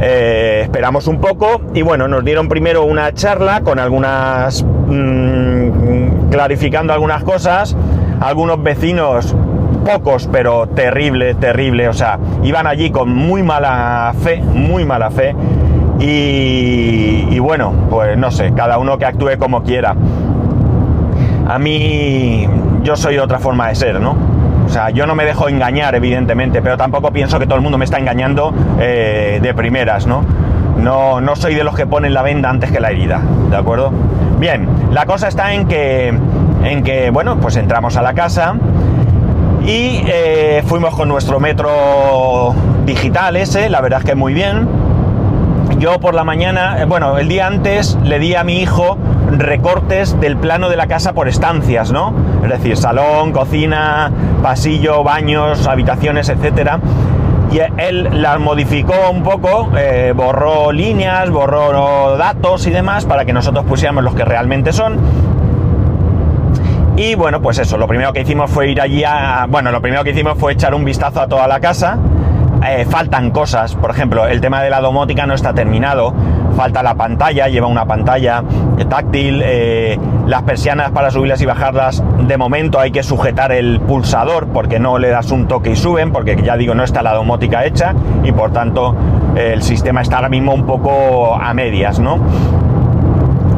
Eh, 0.00 0.60
esperamos 0.62 1.08
un 1.08 1.20
poco 1.20 1.60
y 1.74 1.82
bueno, 1.82 2.06
nos 2.06 2.24
dieron 2.24 2.48
primero 2.48 2.84
una 2.84 3.12
charla 3.12 3.62
con 3.62 3.78
algunas... 3.78 4.62
Mm, 4.62 6.30
clarificando 6.30 6.92
algunas 6.92 7.24
cosas 7.24 7.74
algunos 8.20 8.62
vecinos, 8.62 9.34
pocos, 9.84 10.28
pero 10.30 10.66
terrible, 10.68 11.34
terrible, 11.34 11.88
o 11.88 11.92
sea, 11.92 12.18
iban 12.42 12.66
allí 12.66 12.90
con 12.90 13.14
muy 13.14 13.42
mala 13.42 14.12
fe, 14.22 14.42
muy 14.42 14.84
mala 14.84 15.10
fe, 15.10 15.34
y, 16.00 17.38
bueno, 17.40 17.72
pues 17.90 18.16
no 18.16 18.30
sé, 18.30 18.52
cada 18.54 18.78
uno 18.78 18.98
que 18.98 19.04
actúe 19.04 19.36
como 19.38 19.62
quiera. 19.62 19.96
A 21.48 21.58
mí, 21.58 22.46
yo 22.82 22.94
soy 22.94 23.18
otra 23.18 23.38
forma 23.38 23.68
de 23.68 23.74
ser, 23.74 24.00
¿no? 24.00 24.14
O 24.64 24.68
sea, 24.68 24.90
yo 24.90 25.06
no 25.06 25.14
me 25.14 25.24
dejo 25.24 25.48
engañar, 25.48 25.94
evidentemente, 25.94 26.62
pero 26.62 26.76
tampoco 26.76 27.10
pienso 27.10 27.38
que 27.38 27.46
todo 27.46 27.56
el 27.56 27.62
mundo 27.62 27.78
me 27.78 27.84
está 27.84 27.98
engañando 27.98 28.52
eh, 28.78 29.40
de 29.42 29.54
primeras, 29.54 30.06
¿no? 30.06 30.22
¿no? 30.76 31.20
No 31.20 31.34
soy 31.34 31.54
de 31.54 31.64
los 31.64 31.74
que 31.74 31.86
ponen 31.86 32.14
la 32.14 32.22
venda 32.22 32.50
antes 32.50 32.70
que 32.70 32.78
la 32.78 32.90
herida, 32.90 33.20
¿de 33.50 33.56
acuerdo? 33.56 33.90
Bien, 34.38 34.68
la 34.92 35.06
cosa 35.06 35.26
está 35.26 35.52
en 35.54 35.66
que 35.66 36.16
en 36.64 36.82
que, 36.82 37.10
bueno, 37.10 37.38
pues 37.40 37.56
entramos 37.56 37.96
a 37.96 38.02
la 38.02 38.14
casa 38.14 38.56
y 39.64 40.02
eh, 40.06 40.62
fuimos 40.66 40.94
con 40.94 41.08
nuestro 41.08 41.40
metro 41.40 42.54
digital 42.84 43.36
ese, 43.36 43.68
la 43.68 43.80
verdad 43.80 44.00
es 44.00 44.06
que 44.06 44.14
muy 44.14 44.34
bien. 44.34 44.68
Yo 45.78 46.00
por 46.00 46.14
la 46.14 46.24
mañana, 46.24 46.80
eh, 46.80 46.86
bueno, 46.86 47.18
el 47.18 47.28
día 47.28 47.46
antes 47.46 47.98
le 48.02 48.18
di 48.18 48.34
a 48.34 48.44
mi 48.44 48.60
hijo 48.60 48.96
recortes 49.30 50.18
del 50.20 50.36
plano 50.36 50.68
de 50.70 50.76
la 50.76 50.86
casa 50.86 51.12
por 51.12 51.28
estancias, 51.28 51.92
¿no? 51.92 52.14
Es 52.42 52.48
decir, 52.48 52.76
salón, 52.76 53.32
cocina, 53.32 54.10
pasillo, 54.42 55.04
baños, 55.04 55.66
habitaciones, 55.66 56.28
etcétera. 56.28 56.80
Y 57.52 57.60
él 57.80 58.08
las 58.12 58.38
modificó 58.40 58.94
un 59.10 59.22
poco, 59.22 59.70
eh, 59.76 60.12
borró 60.14 60.72
líneas, 60.72 61.30
borró 61.30 62.16
datos 62.16 62.66
y 62.66 62.70
demás 62.70 63.04
para 63.04 63.24
que 63.24 63.32
nosotros 63.32 63.64
pusiéramos 63.64 64.04
los 64.04 64.14
que 64.14 64.24
realmente 64.24 64.72
son 64.72 64.98
y 66.98 67.14
bueno, 67.14 67.40
pues 67.40 67.60
eso, 67.60 67.78
lo 67.78 67.86
primero 67.86 68.12
que 68.12 68.22
hicimos 68.22 68.50
fue 68.50 68.70
ir 68.70 68.80
allí 68.80 69.04
a... 69.04 69.46
Bueno, 69.48 69.70
lo 69.70 69.80
primero 69.80 70.02
que 70.02 70.10
hicimos 70.10 70.36
fue 70.36 70.54
echar 70.54 70.74
un 70.74 70.84
vistazo 70.84 71.20
a 71.20 71.28
toda 71.28 71.46
la 71.46 71.60
casa. 71.60 71.96
Eh, 72.66 72.86
faltan 72.90 73.30
cosas, 73.30 73.76
por 73.76 73.92
ejemplo, 73.92 74.26
el 74.26 74.40
tema 74.40 74.60
de 74.62 74.70
la 74.70 74.80
domótica 74.80 75.24
no 75.24 75.34
está 75.34 75.54
terminado. 75.54 76.12
falta 76.56 76.82
la 76.82 76.96
pantalla, 76.96 77.46
lleva 77.46 77.68
una 77.68 77.86
pantalla 77.86 78.42
táctil, 78.88 79.42
eh, 79.44 79.96
las 80.26 80.42
persianas 80.42 80.90
para 80.90 81.12
subirlas 81.12 81.40
y 81.40 81.46
bajarlas, 81.46 82.02
de 82.26 82.36
momento 82.36 82.80
hay 82.80 82.90
que 82.90 83.04
sujetar 83.04 83.52
el 83.52 83.78
pulsador 83.78 84.48
porque 84.48 84.80
no 84.80 84.98
le 84.98 85.08
das 85.08 85.30
un 85.30 85.46
toque 85.46 85.70
y 85.70 85.76
suben, 85.76 86.10
porque 86.10 86.42
ya 86.42 86.56
digo, 86.56 86.74
no 86.74 86.82
está 86.82 87.02
la 87.02 87.14
domótica 87.14 87.64
hecha 87.64 87.94
y 88.24 88.32
por 88.32 88.50
tanto 88.52 88.96
el 89.36 89.62
sistema 89.62 90.00
está 90.00 90.16
ahora 90.16 90.30
mismo 90.30 90.52
un 90.52 90.66
poco 90.66 91.36
a 91.36 91.54
medias, 91.54 92.00
¿no? 92.00 92.18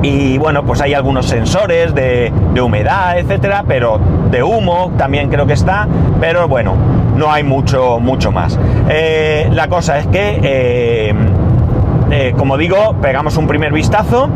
Y 0.02 0.38
bueno, 0.38 0.64
pues 0.64 0.80
hay 0.80 0.94
algunos 0.94 1.26
sensores 1.26 1.94
de, 1.94 2.32
humedad, 2.60 3.18
etcétera, 3.18 3.64
pero 3.66 4.00
de 4.30 4.42
humo 4.42 4.92
también 4.96 5.28
creo 5.28 5.46
que 5.46 5.52
está, 5.52 5.86
pero 6.20 6.48
bueno, 6.48 6.74
no 7.16 7.30
hay 7.30 7.42
mucho, 7.42 8.00
mucho 8.00 8.32
más. 8.32 8.58
Eh, 8.88 9.48
la 9.52 9.68
cosa 9.68 9.98
es 9.98 10.06
que, 10.06 10.40
eh, 10.42 11.14
eh, 12.10 12.34
como 12.36 12.56
digo, 12.56 12.96
pegamos 13.02 13.36
un 13.36 13.46
primer 13.46 13.72
vistazo, 13.72 14.28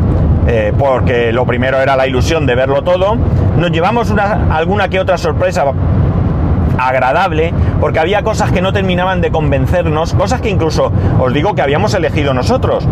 porque 0.77 1.31
lo 1.31 1.43
primero 1.47 1.79
era 1.79 1.95
la 1.95 2.05
ilusión 2.05 2.45
de 2.45 2.53
verlo 2.53 2.83
todo. 2.83 3.17
Nos 3.57 3.71
llevamos 3.71 4.11
una, 4.11 4.55
alguna 4.55 4.89
que 4.89 4.99
otra 4.99 5.17
sorpresa 5.17 5.65
agradable, 6.77 7.51
porque 7.79 7.97
había 7.97 8.21
cosas 8.21 8.51
que 8.51 8.61
no 8.61 8.71
terminaban 8.71 9.21
de 9.21 9.31
convencernos, 9.31 10.13
cosas 10.13 10.41
que 10.41 10.49
incluso 10.49 10.91
os 11.19 11.33
digo 11.33 11.55
que 11.55 11.63
habíamos 11.63 11.95
elegido 11.95 12.35
nosotros 12.35 12.87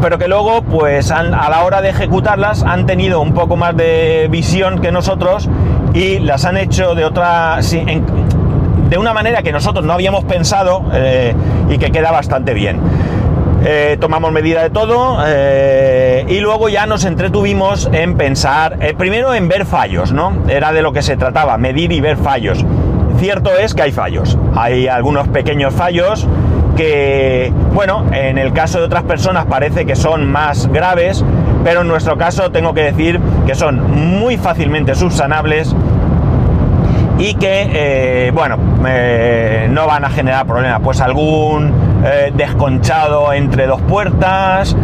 pero 0.00 0.18
que 0.18 0.28
luego, 0.28 0.62
pues 0.62 1.10
a 1.10 1.22
la 1.22 1.62
hora 1.64 1.80
de 1.82 1.90
ejecutarlas 1.90 2.62
han 2.62 2.86
tenido 2.86 3.20
un 3.20 3.34
poco 3.34 3.56
más 3.56 3.76
de 3.76 4.28
visión 4.30 4.80
que 4.80 4.92
nosotros 4.92 5.48
y 5.94 6.18
las 6.20 6.44
han 6.44 6.56
hecho 6.56 6.94
de 6.94 7.04
otra, 7.04 7.58
de 7.60 8.98
una 8.98 9.12
manera 9.12 9.42
que 9.42 9.52
nosotros 9.52 9.84
no 9.84 9.92
habíamos 9.92 10.24
pensado 10.24 10.84
eh, 10.92 11.34
y 11.68 11.78
que 11.78 11.90
queda 11.90 12.10
bastante 12.10 12.54
bien. 12.54 12.80
Eh, 13.62 13.98
tomamos 14.00 14.32
medida 14.32 14.62
de 14.62 14.70
todo 14.70 15.18
eh, 15.26 16.24
y 16.28 16.40
luego 16.40 16.70
ya 16.70 16.86
nos 16.86 17.04
entretuvimos 17.04 17.90
en 17.92 18.16
pensar, 18.16 18.78
primero 18.96 19.34
en 19.34 19.48
ver 19.48 19.66
fallos, 19.66 20.12
¿no? 20.12 20.44
Era 20.48 20.72
de 20.72 20.80
lo 20.80 20.92
que 20.92 21.02
se 21.02 21.16
trataba, 21.16 21.58
medir 21.58 21.92
y 21.92 22.00
ver 22.00 22.16
fallos. 22.16 22.64
Cierto 23.18 23.50
es 23.58 23.74
que 23.74 23.82
hay 23.82 23.92
fallos, 23.92 24.38
hay 24.56 24.88
algunos 24.88 25.28
pequeños 25.28 25.74
fallos 25.74 26.26
que, 26.80 27.52
bueno, 27.74 28.06
en 28.10 28.38
el 28.38 28.54
caso 28.54 28.78
de 28.78 28.86
otras 28.86 29.02
personas 29.02 29.44
parece 29.44 29.84
que 29.84 29.94
son 29.94 30.26
más 30.32 30.66
graves, 30.68 31.22
pero 31.62 31.82
en 31.82 31.88
nuestro 31.88 32.16
caso 32.16 32.50
tengo 32.50 32.72
que 32.72 32.84
decir 32.84 33.20
que 33.46 33.54
son 33.54 34.18
muy 34.18 34.38
fácilmente 34.38 34.94
subsanables 34.94 35.76
y 37.18 37.34
que, 37.34 37.68
eh, 37.70 38.30
bueno, 38.32 38.56
eh, 38.86 39.68
no 39.70 39.86
van 39.86 40.06
a 40.06 40.10
generar 40.10 40.46
problemas. 40.46 40.80
Pues 40.82 41.02
algún 41.02 41.70
eh, 42.02 42.32
desconchado 42.34 43.34
entre 43.34 43.66
dos 43.66 43.82
puertas, 43.82 44.74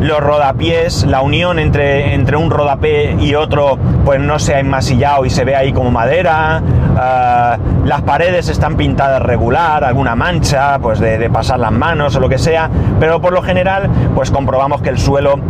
los 0.00 0.20
rodapiés, 0.20 1.04
la 1.04 1.20
unión 1.20 1.58
entre, 1.58 2.14
entre 2.14 2.36
un 2.36 2.48
rodapé 2.48 3.16
y 3.18 3.34
otro, 3.34 3.76
pues 4.06 4.20
no 4.20 4.38
se 4.38 4.54
ha 4.54 4.60
enmasillado 4.60 5.24
y 5.24 5.30
se 5.30 5.44
ve 5.44 5.56
ahí 5.56 5.72
como 5.72 5.90
madera. 5.90 6.62
las 7.84 8.02
paredes 8.02 8.48
están 8.48 8.76
pintadas 8.76 9.20
regular, 9.20 9.82
alguna 9.82 10.14
mancha, 10.14 10.78
pues 10.78 11.00
de, 11.00 11.28
pasar 11.28 11.58
las 11.58 11.72
manos 11.72 12.14
o 12.14 12.20
lo 12.20 12.28
que 12.28 12.38
sea, 12.38 12.70
pero 13.00 13.20
por 13.20 13.32
lo 13.32 13.42
general, 13.42 13.90
pues 14.14 14.30
comprobamos 14.30 14.80
que 14.80 14.90
el 14.90 14.98
suelo 14.98 15.40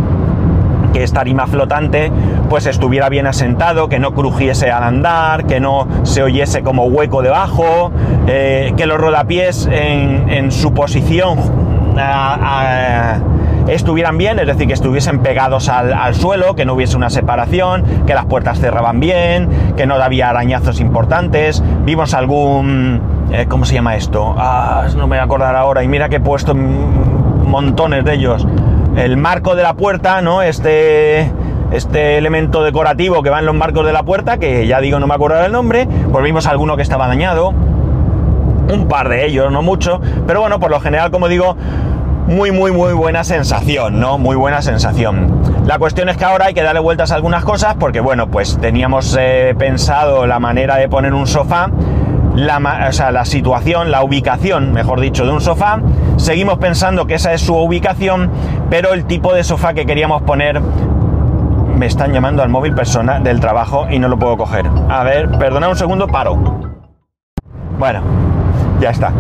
que 0.95 1.03
esta 1.03 1.21
tarima 1.21 1.47
flotante 1.47 2.11
pues 2.49 2.65
estuviera 2.65 3.11
bien 3.11 3.27
asentado, 3.27 3.91
que 3.91 3.99
no 3.99 4.15
crujiese 4.15 4.71
al 4.71 4.85
andar, 4.85 5.45
que 5.45 5.61
no 5.61 5.87
se 6.05 6.23
oyese 6.23 6.63
como 6.63 6.87
hueco 6.87 7.21
debajo, 7.21 7.93
eh, 8.27 8.73
que 8.75 8.87
los 8.87 8.99
rodapiés 8.99 9.69
en, 9.71 10.51
su 10.51 10.73
posición 10.73 11.39
estuvieran 13.69 14.19
bien, 14.19 14.39
es 14.39 14.47
decir, 14.47 14.67
que 14.67 14.73
estuviesen 14.73 15.21
pegados 15.21 15.69
al, 15.69 16.15
suelo, 16.15 16.55
que 16.55 16.65
no 16.65 16.75
hubiese 16.75 16.97
una 16.97 17.11
separación, 17.11 17.85
que 18.07 18.15
las 18.15 18.27
puertas 18.27 18.59
cerraban 18.59 19.01
bien, 19.01 19.49
que 19.77 19.87
no 19.87 19.95
había 19.95 20.31
arañazos 20.31 20.81
importantes. 20.81 21.63
Vimos 21.85 22.15
algún... 22.15 23.01
Eh, 23.33 23.47
¿Cómo 23.49 23.65
se 23.65 23.75
llama 23.75 23.97
esto? 23.97 24.35
Ah, 24.39 24.87
no 24.95 25.09
me 25.09 25.17
voy 25.17 25.19
a 25.19 25.25
acordar 25.25 25.57
ahora. 25.57 25.83
Y 25.83 25.89
mira 25.89 26.09
que 26.09 26.17
he 26.17 26.21
puesto 26.21 26.55
montones 26.55 28.05
de 28.05 28.15
ellos 28.15 28.47
el 28.97 29.17
marco 29.17 29.55
de 29.55 29.63
la 29.63 29.75
puerta, 29.75 30.23
¿no? 30.23 30.43
Este, 30.43 31.31
este 31.71 32.19
elemento 32.19 32.63
decorativo 32.63 33.23
que 33.23 33.31
va 33.31 33.41
en 33.41 33.47
los 33.47 33.55
marcos 33.55 33.85
de 33.85 33.93
la 33.93 34.03
puerta, 34.03 34.39
que 34.39 34.67
ya 34.67 34.81
digo, 34.81 34.99
no 34.99 35.07
me 35.07 35.15
acuerdo 35.15 35.45
el 35.45 35.53
nombre, 35.53 35.87
pues 36.11 36.25
vimos 36.25 36.47
alguno 36.47 36.77
que 36.77 36.83
estaba 36.83 37.07
dañado, 37.07 37.53
un 38.73 38.87
par 38.89 39.09
de 39.09 39.27
ellos, 39.27 39.53
no 39.53 39.63
mucho, 39.63 40.01
pero 40.27 40.41
bueno, 40.41 40.59
por 40.59 40.71
lo 40.71 40.81
general, 40.81 41.11
como 41.11 41.29
digo, 41.29 41.57
muy, 42.27 42.51
muy, 42.51 42.73
muy 42.73 42.93
buena 42.93 43.25
sensación, 43.25 44.01
¿no? 44.01 44.19
Muy 44.19 44.37
buena 44.37 44.61
sensación. 44.63 45.43
La 45.65 45.79
cuestión 45.79 46.09
es 46.09 46.17
que 46.17 46.25
ahora 46.25 46.47
hay 46.47 46.55
que 46.55 46.63
darle 46.63 46.81
vueltas 46.81 47.13
a 47.13 47.15
algunas 47.15 47.45
cosas, 47.45 47.77
porque 47.79 48.01
bueno, 48.01 48.29
pues 48.29 48.59
teníamos 48.61 49.17
eh, 49.19 49.55
pensado 49.59 50.27
la 50.27 50.41
manera 50.41 50.77
de 50.77 50.89
poner 50.89 51.15
un 51.15 51.27
sofá, 51.27 51.71
la, 52.35 52.87
o 52.89 52.93
sea, 52.93 53.13
la 53.13 53.25
situación, 53.25 53.91
la 53.91 54.03
ubicación, 54.03 54.73
mejor 54.73 55.01
dicho, 55.01 55.25
de 55.25 55.33
un 55.33 55.41
sofá. 55.41 55.81
Seguimos 56.17 56.59
pensando 56.59 57.07
que 57.07 57.15
esa 57.15 57.33
es 57.33 57.43
su 57.43 57.55
ubicación, 57.57 58.31
pero 58.71 58.93
el 58.93 59.05
tipo 59.05 59.33
de 59.33 59.45
sofá 59.45 59.73
que 59.75 59.87
queríamos 59.87 60.23
poner 60.23 60.61
me 60.61 61.87
están 61.87 62.13
llamando 62.13 62.43
al 62.43 62.49
móvil 62.49 62.75
persona 62.75 63.21
del 63.21 63.39
trabajo 63.39 63.87
y 63.91 63.99
no 63.99 64.09
lo 64.09 64.19
puedo 64.19 64.37
coger. 64.37 64.67
A 64.89 65.05
ver, 65.05 65.31
perdona 65.39 65.69
un 65.69 65.77
segundo, 65.77 66.09
paro. 66.09 66.37
Bueno, 67.79 68.01
ya 68.81 68.91
está. 68.91 69.13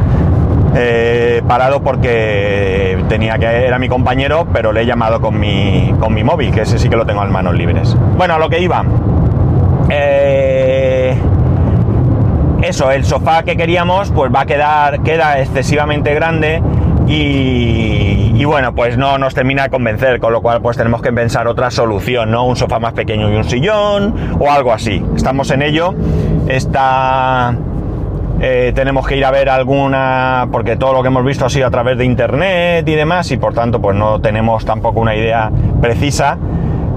Eh, 0.78 1.42
parado 1.48 1.82
porque 1.82 3.02
tenía 3.08 3.38
que 3.38 3.46
era 3.46 3.78
mi 3.78 3.88
compañero, 3.88 4.46
pero 4.52 4.72
le 4.72 4.82
he 4.82 4.86
llamado 4.86 5.20
con 5.20 5.40
mi, 5.40 5.94
con 5.98 6.12
mi 6.12 6.22
móvil, 6.22 6.50
que 6.50 6.62
ese 6.62 6.78
sí 6.78 6.90
que 6.90 6.96
lo 6.96 7.06
tengo 7.06 7.24
en 7.24 7.32
manos 7.32 7.54
libres. 7.54 7.96
Bueno, 8.16 8.34
a 8.34 8.38
lo 8.38 8.50
que 8.50 8.60
iba. 8.60 8.84
Eh, 9.88 11.16
eso, 12.62 12.90
el 12.90 13.04
sofá 13.04 13.42
que 13.42 13.56
queríamos, 13.56 14.10
pues 14.10 14.30
va 14.34 14.42
a 14.42 14.46
quedar, 14.46 15.02
queda 15.02 15.40
excesivamente 15.40 16.12
grande 16.14 16.62
y, 17.06 18.44
bueno, 18.44 18.74
pues 18.74 18.98
no 18.98 19.16
nos 19.18 19.34
termina 19.34 19.64
de 19.64 19.70
convencer, 19.70 20.18
con 20.18 20.32
lo 20.32 20.42
cual 20.42 20.60
pues 20.60 20.76
tenemos 20.76 21.00
que 21.00 21.12
pensar 21.12 21.46
otra 21.46 21.70
solución, 21.70 22.30
¿no? 22.30 22.44
Un 22.44 22.56
sofá 22.56 22.78
más 22.80 22.92
pequeño 22.92 23.30
y 23.30 23.36
un 23.36 23.44
sillón 23.44 24.14
o 24.38 24.50
algo 24.50 24.72
así. 24.72 25.02
Estamos 25.14 25.50
en 25.52 25.62
ello. 25.62 25.94
Está... 26.48 27.54
Eh, 28.40 28.72
tenemos 28.74 29.06
que 29.06 29.16
ir 29.16 29.24
a 29.24 29.30
ver 29.30 29.48
alguna, 29.48 30.48
porque 30.52 30.76
todo 30.76 30.92
lo 30.92 31.02
que 31.02 31.08
hemos 31.08 31.24
visto 31.24 31.46
ha 31.46 31.50
sido 31.50 31.66
a 31.66 31.70
través 31.70 31.96
de 31.96 32.04
internet 32.04 32.86
y 32.86 32.94
demás, 32.94 33.30
y 33.30 33.36
por 33.36 33.54
tanto, 33.54 33.80
pues 33.80 33.96
no 33.96 34.20
tenemos 34.20 34.64
tampoco 34.64 35.00
una 35.00 35.14
idea 35.14 35.50
precisa. 35.80 36.36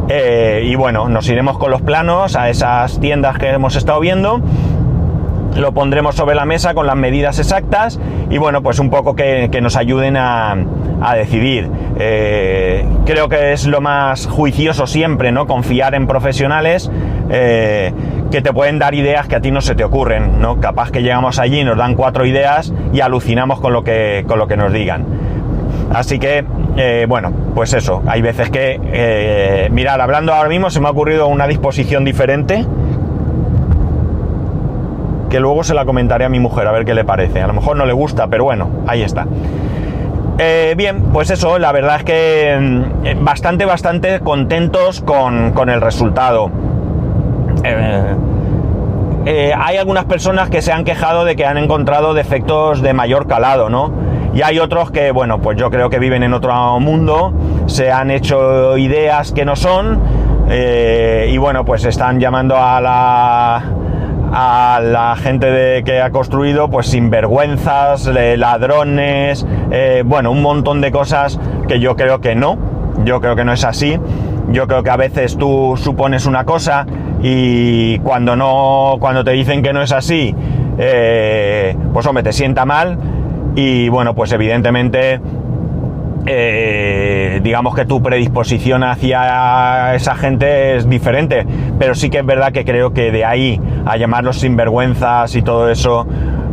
Eh, 0.09 0.63
y 0.65 0.75
bueno, 0.75 1.07
nos 1.07 1.29
iremos 1.29 1.57
con 1.57 1.71
los 1.71 1.81
planos 1.81 2.35
a 2.35 2.49
esas 2.49 2.99
tiendas 2.99 3.37
que 3.37 3.49
hemos 3.49 3.75
estado 3.75 3.99
viendo 3.99 4.41
lo 5.55 5.73
pondremos 5.73 6.15
sobre 6.15 6.35
la 6.35 6.45
mesa 6.45 6.73
con 6.73 6.87
las 6.87 6.95
medidas 6.95 7.39
exactas 7.39 7.99
y 8.29 8.37
bueno, 8.37 8.61
pues 8.61 8.79
un 8.79 8.89
poco 8.89 9.15
que, 9.15 9.49
nos 9.61 9.75
ayuden 9.75 10.15
a, 10.17 10.55
decidir. 11.15 11.69
Eh, 11.97 12.85
creo 13.05 13.29
que 13.29 13.53
es 13.53 13.65
lo 13.65 13.81
más 13.81 14.27
juicioso 14.27 14.87
siempre, 14.87 15.31
¿no? 15.31 15.47
Confiar 15.47 15.95
en 15.95 16.07
profesionales 16.07 16.89
que 18.31 18.41
te 18.41 18.53
pueden 18.53 18.79
dar 18.79 18.93
ideas 18.93 19.27
que 19.27 19.35
a 19.35 19.41
ti 19.41 19.51
no 19.51 19.61
se 19.61 19.75
te 19.75 19.83
ocurren, 19.83 20.39
¿no? 20.39 20.59
Capaz 20.59 20.91
que 20.91 21.01
llegamos 21.01 21.39
allí, 21.39 21.63
nos 21.63 21.77
dan 21.77 21.95
cuatro 21.95 22.25
ideas 22.25 22.73
y 22.93 23.01
alucinamos 23.01 23.59
con 23.59 23.73
lo 23.73 23.83
que, 23.83 24.25
con 24.27 24.39
lo 24.39 24.47
que 24.47 24.57
nos 24.57 24.71
digan. 24.71 25.05
Así 25.93 26.19
que, 26.19 26.45
eh, 26.77 27.05
bueno, 27.09 27.31
pues 27.55 27.73
eso, 27.73 28.03
hay 28.07 28.21
veces 28.21 28.49
que, 28.49 29.67
mirad, 29.71 29.99
hablando 29.99 30.33
ahora 30.33 30.49
mismo 30.49 30.69
se 30.69 30.79
me 30.79 30.87
ha 30.87 30.91
ocurrido 30.91 31.27
una 31.27 31.47
disposición 31.47 32.05
diferente 32.05 32.65
que 35.29 35.39
luego 35.39 35.63
se 35.63 35.73
la 35.73 35.85
comentaré 35.85 36.25
a 36.25 36.29
mi 36.29 36.39
mujer 36.39 36.67
a 36.67 36.71
ver 36.71 36.85
qué 36.85 36.93
le 36.93 37.05
parece. 37.05 37.41
A 37.41 37.47
lo 37.47 37.53
mejor 37.53 37.77
no 37.77 37.85
le 37.85 37.93
gusta, 37.93 38.27
pero 38.27 38.43
bueno, 38.43 38.69
ahí 38.87 39.03
está. 39.03 39.27
Eh, 40.39 40.73
bien, 40.77 41.03
pues 41.13 41.29
eso, 41.29 41.59
la 41.59 41.71
verdad 41.71 41.97
es 41.97 42.03
que 42.03 42.57
mm, 42.59 43.23
bastante, 43.23 43.65
bastante 43.65 44.19
contentos 44.21 45.01
con, 45.01 45.69
el 45.69 45.81
resultado. 45.81 46.49
Eh, 47.63 48.15
eh, 49.25 49.53
hay 49.57 49.77
algunas 49.77 50.05
personas 50.05 50.49
que 50.49 50.61
se 50.61 50.71
han 50.71 50.83
quejado 50.83 51.25
de 51.25 51.35
que 51.35 51.45
han 51.45 51.57
encontrado 51.57 52.13
defectos 52.13 52.81
de 52.81 52.93
mayor 52.93 53.27
calado, 53.27 53.69
¿no? 53.69 53.91
Y 54.33 54.41
hay 54.41 54.59
otros 54.59 54.91
que, 54.91 55.11
bueno, 55.11 55.39
pues 55.39 55.57
yo 55.57 55.69
creo 55.69 55.89
que 55.89 55.99
viven 55.99 56.23
en 56.23 56.33
otro 56.33 56.79
mundo, 56.79 57.33
se 57.65 57.91
han 57.91 58.11
hecho 58.11 58.77
ideas 58.77 59.31
que 59.31 59.43
no 59.43 59.55
son, 59.55 59.99
y 60.51 61.37
bueno, 61.37 61.65
pues 61.65 61.85
están 61.85 62.19
llamando 62.19 62.55
a 62.57 62.79
la 62.79 63.63
a 64.31 64.79
la 64.83 65.15
gente 65.15 65.47
de, 65.47 65.83
que 65.83 66.01
ha 66.01 66.11
construido, 66.11 66.69
pues 66.69 66.87
sinvergüenzas, 66.87 68.05
ladrones, 68.05 69.45
eh, 69.71 70.03
bueno, 70.05 70.31
un 70.31 70.41
montón 70.41 70.81
de 70.81 70.91
cosas 70.91 71.39
que 71.67 71.79
yo 71.79 71.95
creo 71.95 72.21
que 72.21 72.35
no, 72.35 72.57
yo 73.03 73.21
creo 73.21 73.35
que 73.35 73.43
no 73.43 73.53
es 73.53 73.63
así. 73.63 73.99
Yo 74.51 74.67
creo 74.67 74.81
que 74.81 74.89
a 74.89 74.97
veces 74.97 75.37
tú 75.37 75.75
supones 75.77 76.25
una 76.25 76.43
cosa 76.43 76.87
y 77.21 77.99
cuando 77.99 78.35
no, 78.35 78.97
cuando 78.99 79.23
te 79.23 79.31
dicen 79.31 79.61
que 79.61 79.73
no 79.73 79.81
es 79.81 79.91
así, 79.91 80.33
eh, 80.77 81.75
pues 81.93 82.05
hombre, 82.05 82.23
te 82.23 82.33
sienta 82.33 82.65
mal 82.65 82.97
y 83.55 83.89
bueno, 83.89 84.15
pues 84.15 84.31
evidentemente 84.31 85.19
eh, 86.25 87.39
digamos 87.41 87.75
que 87.75 87.85
tu 87.85 88.01
predisposición 88.01 88.83
hacia 88.83 89.95
esa 89.95 90.15
gente 90.15 90.75
es 90.75 90.87
diferente, 90.87 91.45
pero 91.77 91.95
sí 91.95 92.09
que 92.09 92.19
es 92.19 92.25
verdad 92.25 92.51
que 92.51 92.65
creo 92.65 92.93
que 92.93 93.11
de 93.11 93.25
ahí 93.25 93.59
a 93.85 93.97
llamarlos 93.97 94.39
sinvergüenzas 94.39 95.35
y 95.35 95.41
todo 95.41 95.69
eso, 95.69 96.05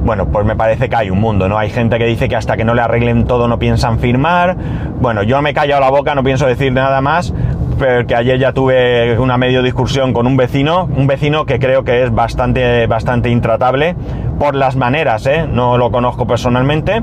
bueno, 0.04 0.26
pues 0.26 0.46
me 0.46 0.54
parece 0.54 0.88
que 0.88 0.96
hay 0.96 1.11
un 1.11 1.20
mundo, 1.20 1.49
¿no? 1.49 1.58
Hay 1.58 1.70
gente 1.70 1.99
que 1.99 2.06
dice 2.06 2.28
que 2.28 2.37
hasta 2.37 2.56
que 2.56 2.64
no 2.64 2.75
le 2.75 2.82
arreglen 2.82 3.25
todo 3.25 3.49
no 3.49 3.58
piensan 3.58 3.99
firmar. 3.99 4.56
Bueno, 5.00 5.25
yo 5.25 5.42
me 5.42 5.50
he 5.50 5.54
callado 5.54 5.80
la 5.80 5.90
boca, 5.90 6.14
no 6.14 6.23
pienso 6.23 6.46
decir 6.46 6.73
nada 6.73 7.00
más, 7.00 7.35
pero 7.78 8.06
que 8.06 8.14
ayer 8.14 8.38
ya 8.38 8.52
tuve 8.52 9.18
una 9.18 9.37
medio 9.37 9.62
discusión 9.62 10.12
con 10.12 10.26
un 10.26 10.37
vecino, 10.37 10.88
un 10.97 11.06
vecino 11.06 11.45
que 11.45 11.59
creo 11.59 11.85
que 11.85 12.02
es 12.02 12.14
bastante, 12.14 12.87
bastante 12.87 13.30
intratable 13.30 13.95
por 14.38 14.54
las 14.54 14.76
maneras, 14.76 15.26
¿eh? 15.26 15.47
No 15.49 15.78
lo 15.78 15.90
conozco 15.90 16.26
personalmente. 16.26 17.02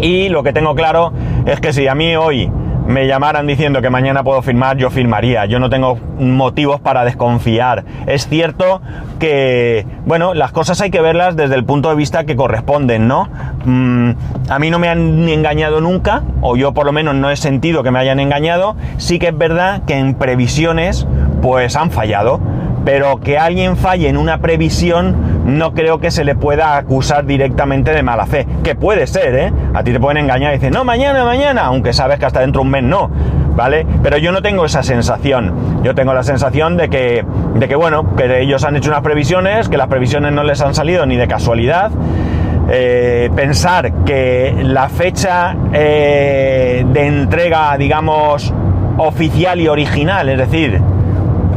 Y 0.00 0.28
lo 0.28 0.42
que 0.42 0.52
tengo 0.52 0.74
claro 0.74 1.12
es 1.46 1.60
que 1.60 1.72
si 1.72 1.86
a 1.86 1.94
mí 1.94 2.16
hoy 2.16 2.50
me 2.90 3.06
llamaran 3.06 3.46
diciendo 3.46 3.80
que 3.80 3.88
mañana 3.88 4.24
puedo 4.24 4.42
firmar, 4.42 4.76
yo 4.76 4.90
firmaría. 4.90 5.46
Yo 5.46 5.60
no 5.60 5.70
tengo 5.70 5.96
motivos 6.18 6.80
para 6.80 7.04
desconfiar. 7.04 7.84
Es 8.06 8.28
cierto 8.28 8.82
que, 9.18 9.86
bueno, 10.06 10.34
las 10.34 10.50
cosas 10.50 10.80
hay 10.80 10.90
que 10.90 11.00
verlas 11.00 11.36
desde 11.36 11.54
el 11.54 11.64
punto 11.64 11.88
de 11.88 11.94
vista 11.94 12.24
que 12.24 12.34
corresponden, 12.34 13.06
¿no? 13.06 13.28
Mm, 13.64 14.10
a 14.48 14.58
mí 14.58 14.70
no 14.70 14.78
me 14.78 14.88
han 14.88 15.28
engañado 15.28 15.80
nunca, 15.80 16.22
o 16.40 16.56
yo 16.56 16.74
por 16.74 16.84
lo 16.84 16.92
menos 16.92 17.14
no 17.14 17.30
he 17.30 17.36
sentido 17.36 17.82
que 17.84 17.92
me 17.92 18.00
hayan 18.00 18.18
engañado. 18.18 18.74
Sí 18.98 19.18
que 19.20 19.28
es 19.28 19.38
verdad 19.38 19.82
que 19.86 19.96
en 19.96 20.14
previsiones, 20.14 21.06
pues 21.42 21.76
han 21.76 21.92
fallado. 21.92 22.40
Pero 22.84 23.20
que 23.20 23.38
alguien 23.38 23.76
falle 23.76 24.08
en 24.08 24.16
una 24.16 24.38
previsión 24.38 25.29
no 25.44 25.72
creo 25.72 25.98
que 25.98 26.10
se 26.10 26.24
le 26.24 26.34
pueda 26.34 26.76
acusar 26.76 27.24
directamente 27.24 27.92
de 27.92 28.02
mala 28.02 28.26
fe. 28.26 28.46
Que 28.62 28.74
puede 28.74 29.06
ser, 29.06 29.34
¿eh? 29.34 29.52
A 29.74 29.82
ti 29.82 29.92
te 29.92 30.00
pueden 30.00 30.18
engañar 30.18 30.52
y 30.52 30.58
decir, 30.58 30.72
no, 30.72 30.84
mañana, 30.84 31.24
mañana, 31.24 31.62
aunque 31.66 31.92
sabes 31.92 32.18
que 32.18 32.26
hasta 32.26 32.40
dentro 32.40 32.60
de 32.60 32.66
un 32.66 32.70
mes 32.70 32.82
no, 32.82 33.10
¿vale? 33.56 33.86
Pero 34.02 34.18
yo 34.18 34.32
no 34.32 34.42
tengo 34.42 34.64
esa 34.64 34.82
sensación. 34.82 35.82
Yo 35.82 35.94
tengo 35.94 36.12
la 36.14 36.22
sensación 36.22 36.76
de 36.76 36.88
que, 36.88 37.24
de 37.54 37.68
que 37.68 37.74
bueno, 37.74 38.14
que 38.16 38.40
ellos 38.40 38.64
han 38.64 38.76
hecho 38.76 38.90
unas 38.90 39.02
previsiones, 39.02 39.68
que 39.68 39.76
las 39.76 39.88
previsiones 39.88 40.32
no 40.32 40.44
les 40.44 40.60
han 40.60 40.74
salido 40.74 41.06
ni 41.06 41.16
de 41.16 41.28
casualidad. 41.28 41.90
Eh, 42.72 43.30
pensar 43.34 43.92
que 44.04 44.54
la 44.62 44.88
fecha 44.88 45.56
eh, 45.72 46.84
de 46.86 47.06
entrega, 47.06 47.76
digamos, 47.76 48.54
oficial 48.96 49.60
y 49.60 49.66
original, 49.66 50.28
es 50.28 50.38
decir, 50.38 50.80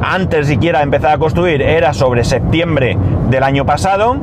antes 0.04 0.48
siquiera 0.48 0.80
de 0.80 0.84
empezar 0.84 1.12
a 1.12 1.18
construir, 1.18 1.62
era 1.62 1.94
sobre 1.94 2.24
septiembre 2.24 2.98
del 3.30 3.44
año 3.44 3.66
pasado. 3.66 4.18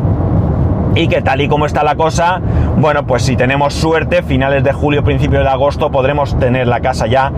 Y 0.94 1.06
que 1.06 1.22
tal 1.22 1.40
y 1.40 1.48
como 1.48 1.66
está 1.66 1.84
la 1.84 1.94
cosa, 1.94 2.40
bueno, 2.76 3.06
pues 3.06 3.22
si 3.22 3.36
tenemos 3.36 3.74
suerte, 3.74 4.22
finales 4.22 4.64
de 4.64 4.72
julio, 4.72 5.04
principios 5.04 5.44
de 5.44 5.48
agosto, 5.48 5.90
podremos 5.90 6.36
tener 6.38 6.66
la 6.66 6.80
casa 6.80 7.06
ya 7.06 7.30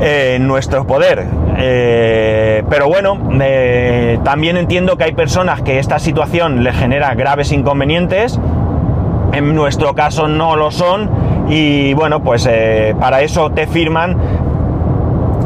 en 0.00 0.46
nuestro 0.46 0.86
poder. 0.86 1.26
Eh, 1.56 2.62
pero 2.68 2.88
bueno, 2.88 3.18
eh, 3.40 4.18
también 4.24 4.56
entiendo 4.56 4.96
que 4.96 5.04
hay 5.04 5.12
personas 5.12 5.62
que 5.62 5.78
esta 5.78 5.98
situación 5.98 6.62
les 6.62 6.76
genera 6.76 7.14
graves 7.14 7.52
inconvenientes. 7.52 8.38
En 9.32 9.54
nuestro 9.54 9.94
caso 9.94 10.28
no 10.28 10.56
lo 10.56 10.70
son. 10.70 11.10
Y 11.48 11.94
bueno, 11.94 12.22
pues 12.22 12.46
eh, 12.50 12.94
para 13.00 13.22
eso 13.22 13.50
te 13.50 13.66
firman 13.66 14.16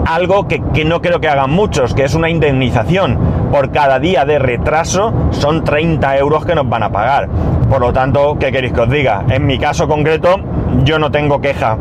algo 0.06 0.48
que, 0.48 0.60
no 0.84 1.00
creo 1.00 1.20
que 1.20 1.28
hagan 1.28 1.50
muchos, 1.50 1.94
que 1.94 2.04
es 2.04 2.14
una 2.14 2.30
indemnización. 2.30 3.18
Por 3.50 3.70
cada 3.70 3.98
día 3.98 4.24
de 4.24 4.38
retraso 4.38 5.12
son 5.30 5.64
30 5.64 6.16
euros 6.18 6.44
que 6.44 6.54
nos 6.54 6.68
van 6.68 6.82
a 6.82 6.90
pagar. 6.90 7.28
Por 7.68 7.80
lo 7.80 7.92
tanto, 7.92 8.36
¿qué 8.38 8.50
queréis 8.52 8.72
que 8.72 8.80
os 8.80 8.90
diga? 8.90 9.24
En 9.28 9.46
mi 9.46 9.58
caso 9.58 9.88
concreto, 9.88 10.40
yo 10.84 10.98
no 10.98 11.10
tengo 11.10 11.40
queja. 11.40 11.76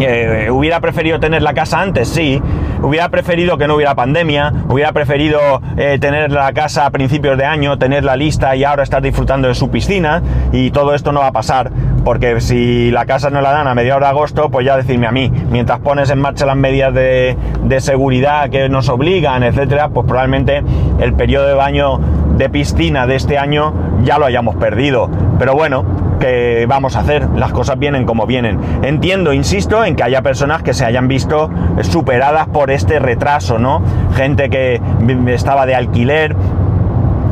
Eh, 0.00 0.48
¿Hubiera 0.50 0.80
preferido 0.80 1.20
tener 1.20 1.42
la 1.42 1.52
casa 1.52 1.80
antes? 1.80 2.08
Sí. 2.08 2.40
¿Hubiera 2.82 3.10
preferido 3.10 3.58
que 3.58 3.66
no 3.66 3.74
hubiera 3.74 3.94
pandemia? 3.94 4.52
¿Hubiera 4.68 4.92
preferido 4.92 5.60
eh, 5.76 5.98
tener 6.00 6.32
la 6.32 6.50
casa 6.54 6.86
a 6.86 6.90
principios 6.90 7.36
de 7.36 7.44
año, 7.44 7.78
tener 7.78 8.04
la 8.04 8.16
lista 8.16 8.56
y 8.56 8.64
ahora 8.64 8.82
estar 8.82 9.02
disfrutando 9.02 9.48
de 9.48 9.54
su 9.54 9.70
piscina? 9.70 10.22
Y 10.52 10.70
todo 10.70 10.94
esto 10.94 11.12
no 11.12 11.20
va 11.20 11.26
a 11.26 11.32
pasar 11.32 11.70
porque 12.04 12.40
si 12.40 12.90
la 12.90 13.06
casa 13.06 13.30
no 13.30 13.40
la 13.40 13.52
dan 13.52 13.68
a 13.68 13.74
mediados 13.74 14.02
de 14.02 14.08
agosto, 14.08 14.50
pues 14.50 14.66
ya 14.66 14.76
decirme 14.76 15.06
a 15.06 15.12
mí, 15.12 15.30
mientras 15.50 15.80
pones 15.80 16.10
en 16.10 16.20
marcha 16.20 16.46
las 16.46 16.56
medidas 16.56 16.94
de, 16.94 17.36
seguridad 17.80 18.50
que 18.50 18.68
nos 18.68 18.88
obligan, 18.88 19.42
etcétera, 19.42 19.88
pues 19.88 20.06
probablemente 20.06 20.62
el 21.00 21.14
periodo 21.14 21.46
de 21.46 21.54
baño 21.54 21.98
de 22.36 22.48
piscina 22.48 23.06
de 23.06 23.16
este 23.16 23.38
año 23.38 23.72
ya 24.02 24.18
lo 24.18 24.26
hayamos 24.26 24.56
perdido. 24.56 25.08
Pero 25.38 25.54
bueno, 25.54 25.84
que 26.20 26.66
vamos 26.68 26.96
a 26.96 27.00
hacer, 27.00 27.26
las 27.36 27.52
cosas 27.52 27.78
vienen 27.78 28.04
como 28.04 28.26
vienen. 28.26 28.58
Entiendo, 28.82 29.32
insisto, 29.32 29.84
en 29.84 29.96
que 29.96 30.02
haya 30.02 30.22
personas 30.22 30.62
que 30.62 30.74
se 30.74 30.84
hayan 30.84 31.08
visto 31.08 31.50
superadas 31.82 32.48
por 32.48 32.70
este 32.70 32.98
retraso, 32.98 33.58
¿no? 33.58 33.82
Gente 34.14 34.50
que 34.50 34.80
estaba 35.28 35.66
de 35.66 35.74
alquiler 35.74 36.36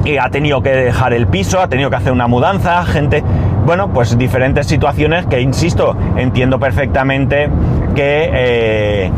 y 0.05 0.17
ha 0.17 0.31
tenido 0.31 0.63
que 0.63 0.71
dejar 0.71 1.13
el 1.13 1.27
piso, 1.27 1.61
ha 1.61 1.69
tenido 1.69 1.91
que 1.91 1.97
hacer 1.97 2.13
una 2.13 2.27
mudanza, 2.27 2.85
gente 2.85 3.23
bueno, 3.69 3.91
pues 3.93 4.17
diferentes 4.17 4.67
situaciones 4.67 5.27
que, 5.27 5.43
insisto, 5.43 5.95
entiendo 6.17 6.59
perfectamente 6.59 7.51
que, 7.95 8.31
eh, 8.33 9.11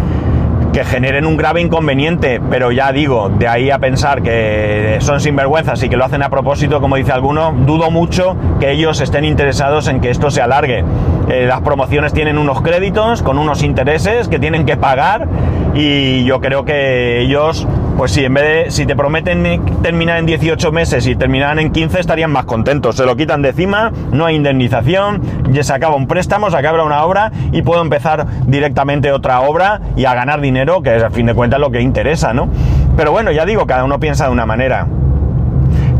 que 0.72 0.84
generen 0.84 1.24
un 1.24 1.36
grave 1.36 1.60
inconveniente, 1.60 2.40
pero 2.50 2.72
ya 2.72 2.90
digo, 2.90 3.28
de 3.28 3.46
ahí 3.46 3.70
a 3.70 3.78
pensar 3.78 4.22
que 4.22 4.96
son 5.02 5.20
sinvergüenzas 5.20 5.80
y 5.84 5.88
que 5.88 5.96
lo 5.96 6.04
hacen 6.04 6.24
a 6.24 6.30
propósito, 6.30 6.80
como 6.80 6.96
dice 6.96 7.12
alguno, 7.12 7.54
dudo 7.64 7.92
mucho 7.92 8.36
que 8.58 8.72
ellos 8.72 9.00
estén 9.00 9.24
interesados 9.24 9.86
en 9.86 10.00
que 10.00 10.10
esto 10.10 10.32
se 10.32 10.42
alargue. 10.42 10.82
Eh, 11.28 11.46
las 11.46 11.60
promociones 11.60 12.12
tienen 12.12 12.36
unos 12.36 12.60
créditos 12.60 13.22
con 13.22 13.38
unos 13.38 13.62
intereses 13.62 14.26
que 14.26 14.40
tienen 14.40 14.66
que 14.66 14.76
pagar 14.76 15.28
y 15.74 16.24
yo 16.24 16.40
creo 16.40 16.64
que 16.64 17.20
ellos 17.20 17.66
pues 18.00 18.12
sí, 18.12 18.24
en 18.24 18.33
vez 18.33 18.64
de, 18.64 18.70
si 18.70 18.87
te 18.87 18.96
prometen 18.96 19.62
terminar 19.83 20.16
en 20.16 20.24
18 20.24 20.72
meses 20.72 21.06
y 21.06 21.16
terminan 21.16 21.59
en 21.59 21.70
15, 21.70 22.00
estarían 22.00 22.30
más 22.30 22.46
contentos. 22.46 22.96
Se 22.96 23.04
lo 23.04 23.14
quitan 23.14 23.42
de 23.42 23.50
encima, 23.50 23.92
no 24.11 24.24
hay 24.24 24.37
indemnización, 24.37 25.20
ya 25.50 25.62
se 25.62 25.74
acaba 25.74 25.96
un 25.96 26.06
préstamo, 26.06 26.50
se 26.50 26.56
acaba 26.56 26.83
una 26.83 27.04
obra 27.04 27.30
y 27.52 27.61
puedo 27.61 27.83
empezar 27.83 28.26
directamente 28.46 29.12
otra 29.12 29.42
obra 29.42 29.83
y 29.96 30.06
a 30.06 30.14
ganar 30.14 30.40
dinero, 30.40 30.80
que 30.80 30.96
es 30.96 31.02
a 31.02 31.11
fin 31.11 31.26
de 31.26 31.35
cuentas 31.35 31.61
lo 31.61 31.70
que 31.70 31.83
interesa, 31.83 32.33
¿no? 32.33 32.48
Pero 32.96 33.12
bueno, 33.12 33.33
ya 33.33 33.44
digo, 33.44 33.66
cada 33.66 33.85
uno 33.85 34.00
piensa 34.00 34.24
de 34.24 34.33
una 34.33 34.46
manera. 34.46 34.87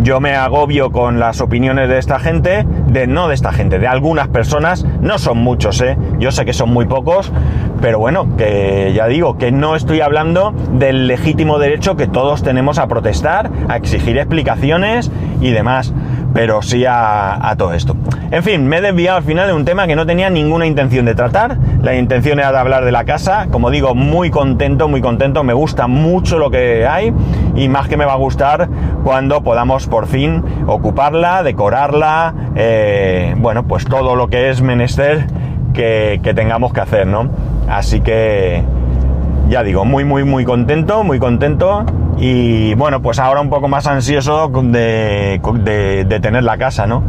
Yo 0.03 0.21
me 0.21 0.35
agobio 0.35 0.93
con 0.93 1.21
las 1.21 1.43
opiniones 1.43 1.91
de 1.91 1.99
esta 1.99 2.19
gente, 2.19 2.65
de 2.91 3.07
no 3.07 3.29
de 3.29 3.35
esta 3.35 3.53
gente, 3.53 3.79
de 3.79 3.87
algunas 3.87 4.29
personas, 4.29 4.85
no 5.01 5.19
son 5.19 5.39
muchos, 5.39 5.81
¿eh? 5.81 5.97
Yo 6.19 6.33
sé 6.33 6.45
que 6.45 6.53
son 6.53 6.71
muy 6.73 6.87
pocos, 6.87 7.33
pero 7.81 7.99
bueno, 7.99 8.37
que 8.37 8.93
ya 8.95 9.07
digo, 9.07 9.39
que 9.39 9.53
no 9.53 9.77
estoy 9.77 10.01
hablando 10.01 10.53
del 10.73 11.07
legítimo 11.07 11.59
derecho 11.59 11.97
que 11.97 12.07
todos 12.07 12.43
tenemos 12.43 12.79
a 12.79 12.87
protestar, 12.89 13.51
a 13.69 13.77
exigir 13.77 14.19
explicaciones 14.19 15.11
y 15.41 15.51
demás, 15.51 15.93
pero 16.33 16.63
sí 16.63 16.85
a, 16.89 17.55
todo 17.59 17.75
esto. 17.75 17.97
En 18.31 18.43
fin, 18.43 18.67
me 18.67 18.79
he 18.79 18.81
desviado 18.81 19.19
al 19.19 19.25
final 19.25 19.49
de 19.49 19.53
un 19.53 19.65
tema 19.65 19.87
que 19.87 19.97
no 19.97 20.07
tenía 20.07 20.31
ninguna 20.31 20.67
intención 20.67 21.05
de 21.05 21.15
tratar. 21.15 21.59
La 21.83 21.97
intención 21.97 22.39
era 22.39 22.53
de 22.53 22.59
hablar 22.59 22.85
de 22.85 22.93
la 22.93 23.05
casa. 23.05 23.49
Como 23.51 23.71
digo, 23.71 23.95
muy 23.95 24.31
contento, 24.31 24.89
muy 24.89 25.01
contento. 25.01 25.43
Me 25.43 25.53
gusta 25.53 25.89
mucho 25.89 26.39
lo 26.39 26.51
que 26.51 26.87
hay 26.87 27.13
y 27.57 27.69
más 27.69 27.89
que 27.89 27.97
me 27.97 28.05
va 28.05 28.13
a 28.13 28.17
gustar 28.17 28.69
cuando 29.03 29.43
podamos 29.43 29.87
por 29.87 30.07
fin 30.07 30.45
ocuparla, 30.67 31.43
decorarla, 31.43 32.35
eh, 32.55 33.35
bueno, 33.39 33.65
pues 33.65 33.85
todo 33.85 34.15
lo 34.15 34.29
que 34.29 34.51
es 34.51 34.63
menester 34.63 35.27
que, 35.75 36.21
que 36.23 36.35
tengamos 36.35 36.73
que 36.73 36.81
hacer, 36.81 37.07
¿no? 37.07 37.29
Así 37.69 38.01
que, 38.01 38.63
ya 39.51 39.65
digo, 39.65 39.85
muy, 39.85 40.05
muy, 40.05 40.23
muy 40.23 40.45
contento, 40.45 41.03
muy 41.03 41.19
contento. 41.19 41.85
Y 42.19 42.75
bueno, 42.75 43.03
pues 43.03 43.19
ahora 43.19 43.41
un 43.41 43.51
poco 43.51 43.67
más 43.67 43.87
ansioso 43.89 44.49
de, 44.49 46.19
tener 46.23 46.45
la 46.45 46.57
casa, 46.57 46.87
¿no? 46.87 47.03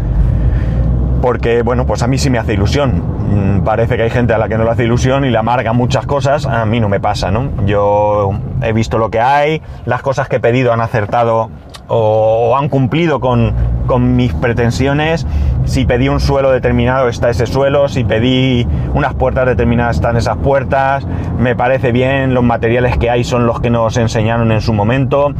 Porque, 1.21 1.61
bueno, 1.61 1.85
pues 1.85 2.01
a 2.01 2.07
mí 2.07 2.17
sí 2.17 2.31
me 2.31 2.39
hace 2.39 2.53
ilusión. 2.53 3.03
Mm, 3.29 3.63
parece 3.63 3.95
que 3.95 4.03
hay 4.03 4.09
gente 4.09 4.33
a 4.33 4.39
la 4.39 4.49
que 4.49 4.57
no 4.57 4.63
le 4.63 4.71
hace 4.71 4.85
ilusión 4.85 5.23
y 5.23 5.29
le 5.29 5.37
amarga 5.37 5.71
muchas 5.71 6.07
cosas. 6.07 6.47
A 6.47 6.65
mí 6.65 6.79
no 6.79 6.89
me 6.89 6.99
pasa, 6.99 7.29
¿no? 7.29 7.51
Yo 7.67 8.31
he 8.63 8.73
visto 8.73 8.97
lo 8.97 9.11
que 9.11 9.19
hay, 9.19 9.61
las 9.85 10.01
cosas 10.01 10.27
que 10.27 10.37
he 10.37 10.39
pedido 10.39 10.73
han 10.73 10.81
acertado 10.81 11.51
o, 11.87 12.57
han 12.57 12.69
cumplido 12.69 13.19
con, 13.19 13.53
con 13.85 14.15
mis 14.15 14.33
pretensiones. 14.33 15.25
Si 15.65 15.85
pedí 15.85 16.09
un 16.09 16.19
suelo 16.19 16.51
determinado 16.51 17.07
está 17.07 17.29
ese 17.29 17.45
suelo, 17.45 17.87
si 17.87 18.03
pedí 18.03 18.67
unas 18.93 19.13
puertas 19.13 19.45
determinadas 19.45 19.97
están 19.97 20.17
esas 20.17 20.37
puertas, 20.37 21.05
me 21.37 21.55
parece 21.55 21.91
bien, 21.91 22.33
los 22.33 22.43
materiales 22.43 22.97
que 22.97 23.09
hay 23.09 23.23
son 23.23 23.45
los 23.45 23.59
que 23.59 23.69
nos 23.69 23.97
enseñaron 23.97 24.51
en 24.51 24.61
su 24.61 24.73
momento, 24.73 25.33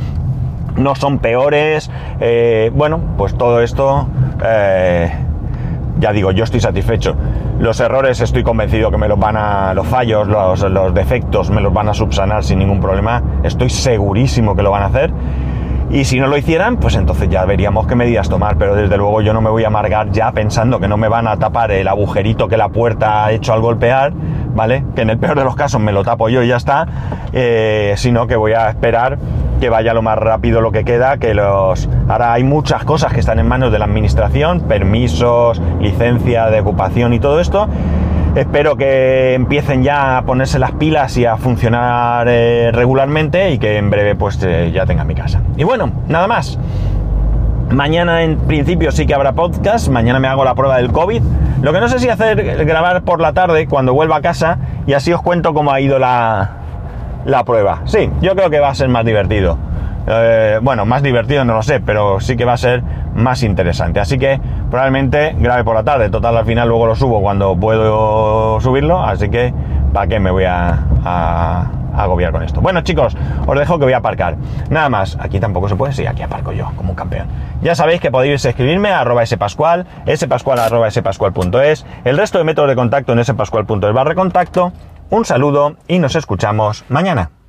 no 0.75 0.95
son 0.95 1.19
peores, 1.19 1.91
eh, 2.19 2.71
bueno, 2.73 2.99
pues 3.17 3.35
todo 3.35 3.61
esto, 3.61 4.07
eh, 4.43 5.11
ya 5.99 6.11
digo, 6.11 6.31
yo 6.31 6.43
estoy 6.43 6.59
satisfecho. 6.59 7.15
Los 7.59 7.79
errores 7.79 8.21
estoy 8.21 8.43
convencido 8.43 8.89
que 8.89 8.97
me 8.97 9.07
los 9.07 9.19
van 9.19 9.37
a, 9.37 9.73
los 9.73 9.85
fallos, 9.87 10.27
los, 10.27 10.61
los 10.61 10.93
defectos 10.93 11.51
me 11.51 11.61
los 11.61 11.73
van 11.73 11.89
a 11.89 11.93
subsanar 11.93 12.43
sin 12.43 12.59
ningún 12.59 12.79
problema, 12.79 13.21
estoy 13.43 13.69
segurísimo 13.69 14.55
que 14.55 14.63
lo 14.63 14.71
van 14.71 14.83
a 14.83 14.85
hacer 14.87 15.13
Y 15.91 16.05
si 16.05 16.19
no 16.19 16.27
lo 16.27 16.37
hicieran, 16.37 16.77
pues 16.77 16.95
entonces 16.95 17.27
ya 17.29 17.43
veríamos 17.43 17.85
qué 17.85 17.95
medidas 17.95 18.29
tomar. 18.29 18.57
Pero 18.57 18.75
desde 18.75 18.95
luego 18.95 19.21
yo 19.21 19.33
no 19.33 19.41
me 19.41 19.49
voy 19.49 19.65
a 19.65 19.67
amargar 19.67 20.09
ya 20.11 20.31
pensando 20.31 20.79
que 20.79 20.87
no 20.87 20.95
me 20.95 21.09
van 21.09 21.27
a 21.27 21.37
tapar 21.37 21.71
el 21.71 21.87
agujerito 21.87 22.47
que 22.47 22.55
la 22.55 22.69
puerta 22.69 23.25
ha 23.25 23.31
hecho 23.33 23.51
al 23.51 23.59
golpear, 23.59 24.13
¿vale? 24.55 24.85
Que 24.95 25.01
en 25.01 25.09
el 25.09 25.17
peor 25.17 25.37
de 25.37 25.43
los 25.43 25.55
casos 25.55 25.81
me 25.81 25.91
lo 25.91 26.03
tapo 26.03 26.29
yo 26.29 26.43
y 26.43 26.47
ya 26.47 26.55
está. 26.55 26.87
Eh, 27.33 27.93
sino 27.97 28.25
que 28.25 28.37
voy 28.37 28.53
a 28.53 28.69
esperar 28.69 29.17
que 29.59 29.69
vaya 29.69 29.93
lo 29.93 30.01
más 30.01 30.17
rápido 30.17 30.61
lo 30.61 30.71
que 30.71 30.83
queda, 30.83 31.17
que 31.17 31.33
los... 31.33 31.87
Ahora 32.07 32.33
hay 32.33 32.43
muchas 32.43 32.83
cosas 32.83 33.13
que 33.13 33.19
están 33.19 33.37
en 33.37 33.47
manos 33.47 33.71
de 33.71 33.77
la 33.77 33.85
administración, 33.85 34.61
permisos, 34.61 35.61
licencia 35.79 36.47
de 36.47 36.61
ocupación 36.61 37.13
y 37.13 37.19
todo 37.19 37.39
esto. 37.39 37.67
Espero 38.35 38.77
que 38.77 39.33
empiecen 39.33 39.83
ya 39.83 40.17
a 40.17 40.21
ponerse 40.21 40.57
las 40.57 40.71
pilas 40.71 41.17
y 41.17 41.25
a 41.25 41.35
funcionar 41.35 42.27
eh, 42.29 42.71
regularmente 42.71 43.51
y 43.51 43.59
que 43.59 43.77
en 43.77 43.89
breve 43.89 44.15
pues 44.15 44.41
eh, 44.41 44.71
ya 44.73 44.85
tenga 44.85 45.03
mi 45.03 45.15
casa. 45.15 45.41
Y 45.57 45.65
bueno, 45.65 45.91
nada 46.07 46.27
más. 46.27 46.57
Mañana 47.71 48.23
en 48.23 48.37
principio 48.37 48.91
sí 48.91 49.05
que 49.05 49.13
habrá 49.13 49.33
podcast, 49.33 49.89
mañana 49.89 50.19
me 50.19 50.29
hago 50.29 50.45
la 50.45 50.55
prueba 50.55 50.77
del 50.77 50.93
COVID. 50.93 51.21
Lo 51.61 51.73
que 51.73 51.79
no 51.81 51.89
sé 51.89 51.99
si 51.99 52.07
hacer 52.07 52.65
grabar 52.65 53.01
por 53.03 53.19
la 53.19 53.33
tarde 53.33 53.67
cuando 53.67 53.93
vuelva 53.93 54.17
a 54.17 54.21
casa 54.21 54.57
y 54.87 54.93
así 54.93 55.11
os 55.11 55.21
cuento 55.21 55.53
cómo 55.53 55.71
ha 55.71 55.81
ido 55.81 55.99
la, 55.99 56.51
la 57.25 57.43
prueba. 57.43 57.81
Sí, 57.85 58.09
yo 58.21 58.33
creo 58.35 58.49
que 58.49 58.59
va 58.59 58.69
a 58.69 58.75
ser 58.75 58.87
más 58.87 59.05
divertido. 59.05 59.57
Eh, 60.07 60.59
bueno, 60.61 60.85
más 60.85 61.03
divertido 61.03 61.45
no 61.45 61.53
lo 61.53 61.63
sé, 61.63 61.79
pero 61.79 62.19
sí 62.19 62.35
que 62.35 62.45
va 62.45 62.53
a 62.53 62.57
ser 62.57 62.83
más 63.15 63.43
interesante. 63.43 63.99
Así 63.99 64.17
que 64.17 64.39
probablemente 64.69 65.35
grabe 65.37 65.63
por 65.63 65.75
la 65.75 65.83
tarde. 65.83 66.09
Total, 66.09 66.35
al 66.37 66.45
final 66.45 66.67
luego 66.67 66.87
lo 66.87 66.95
subo 66.95 67.21
cuando 67.21 67.55
puedo 67.55 68.59
subirlo. 68.61 69.01
Así 69.01 69.29
que, 69.29 69.53
¿para 69.93 70.07
qué 70.07 70.19
me 70.19 70.31
voy 70.31 70.45
a, 70.45 71.71
agobiar 71.95 72.31
con 72.31 72.43
esto? 72.43 72.61
Bueno, 72.61 72.81
chicos, 72.81 73.15
os 73.45 73.59
dejo 73.59 73.77
que 73.77 73.85
voy 73.85 73.93
a 73.93 73.97
aparcar. 73.97 74.37
Nada 74.69 74.89
más, 74.89 75.17
aquí 75.19 75.39
tampoco 75.39 75.69
se 75.69 75.75
puede. 75.75 75.93
Sí, 75.93 76.05
aquí 76.05 76.23
aparco 76.23 76.51
yo, 76.51 76.71
como 76.75 76.91
un 76.91 76.95
campeón. 76.95 77.27
Ya 77.61 77.75
sabéis 77.75 78.01
que 78.01 78.11
podéis 78.11 78.43
escribirme 78.45 78.89
a 78.89 79.01
arroba 79.01 79.25
spascual, 79.25 79.85
spascual 80.15 80.59
arroba 80.59 80.87
el 82.03 82.17
resto 82.17 82.37
de 82.37 82.43
métodos 82.43 82.69
de 82.69 82.75
contacto 82.75 83.13
en 83.13 83.23
spascual.es 83.23 83.93
barra 83.93 84.15
contacto. 84.15 84.71
Un 85.09 85.25
saludo 85.25 85.75
y 85.87 85.99
nos 85.99 86.15
escuchamos 86.15 86.85
mañana. 86.87 87.40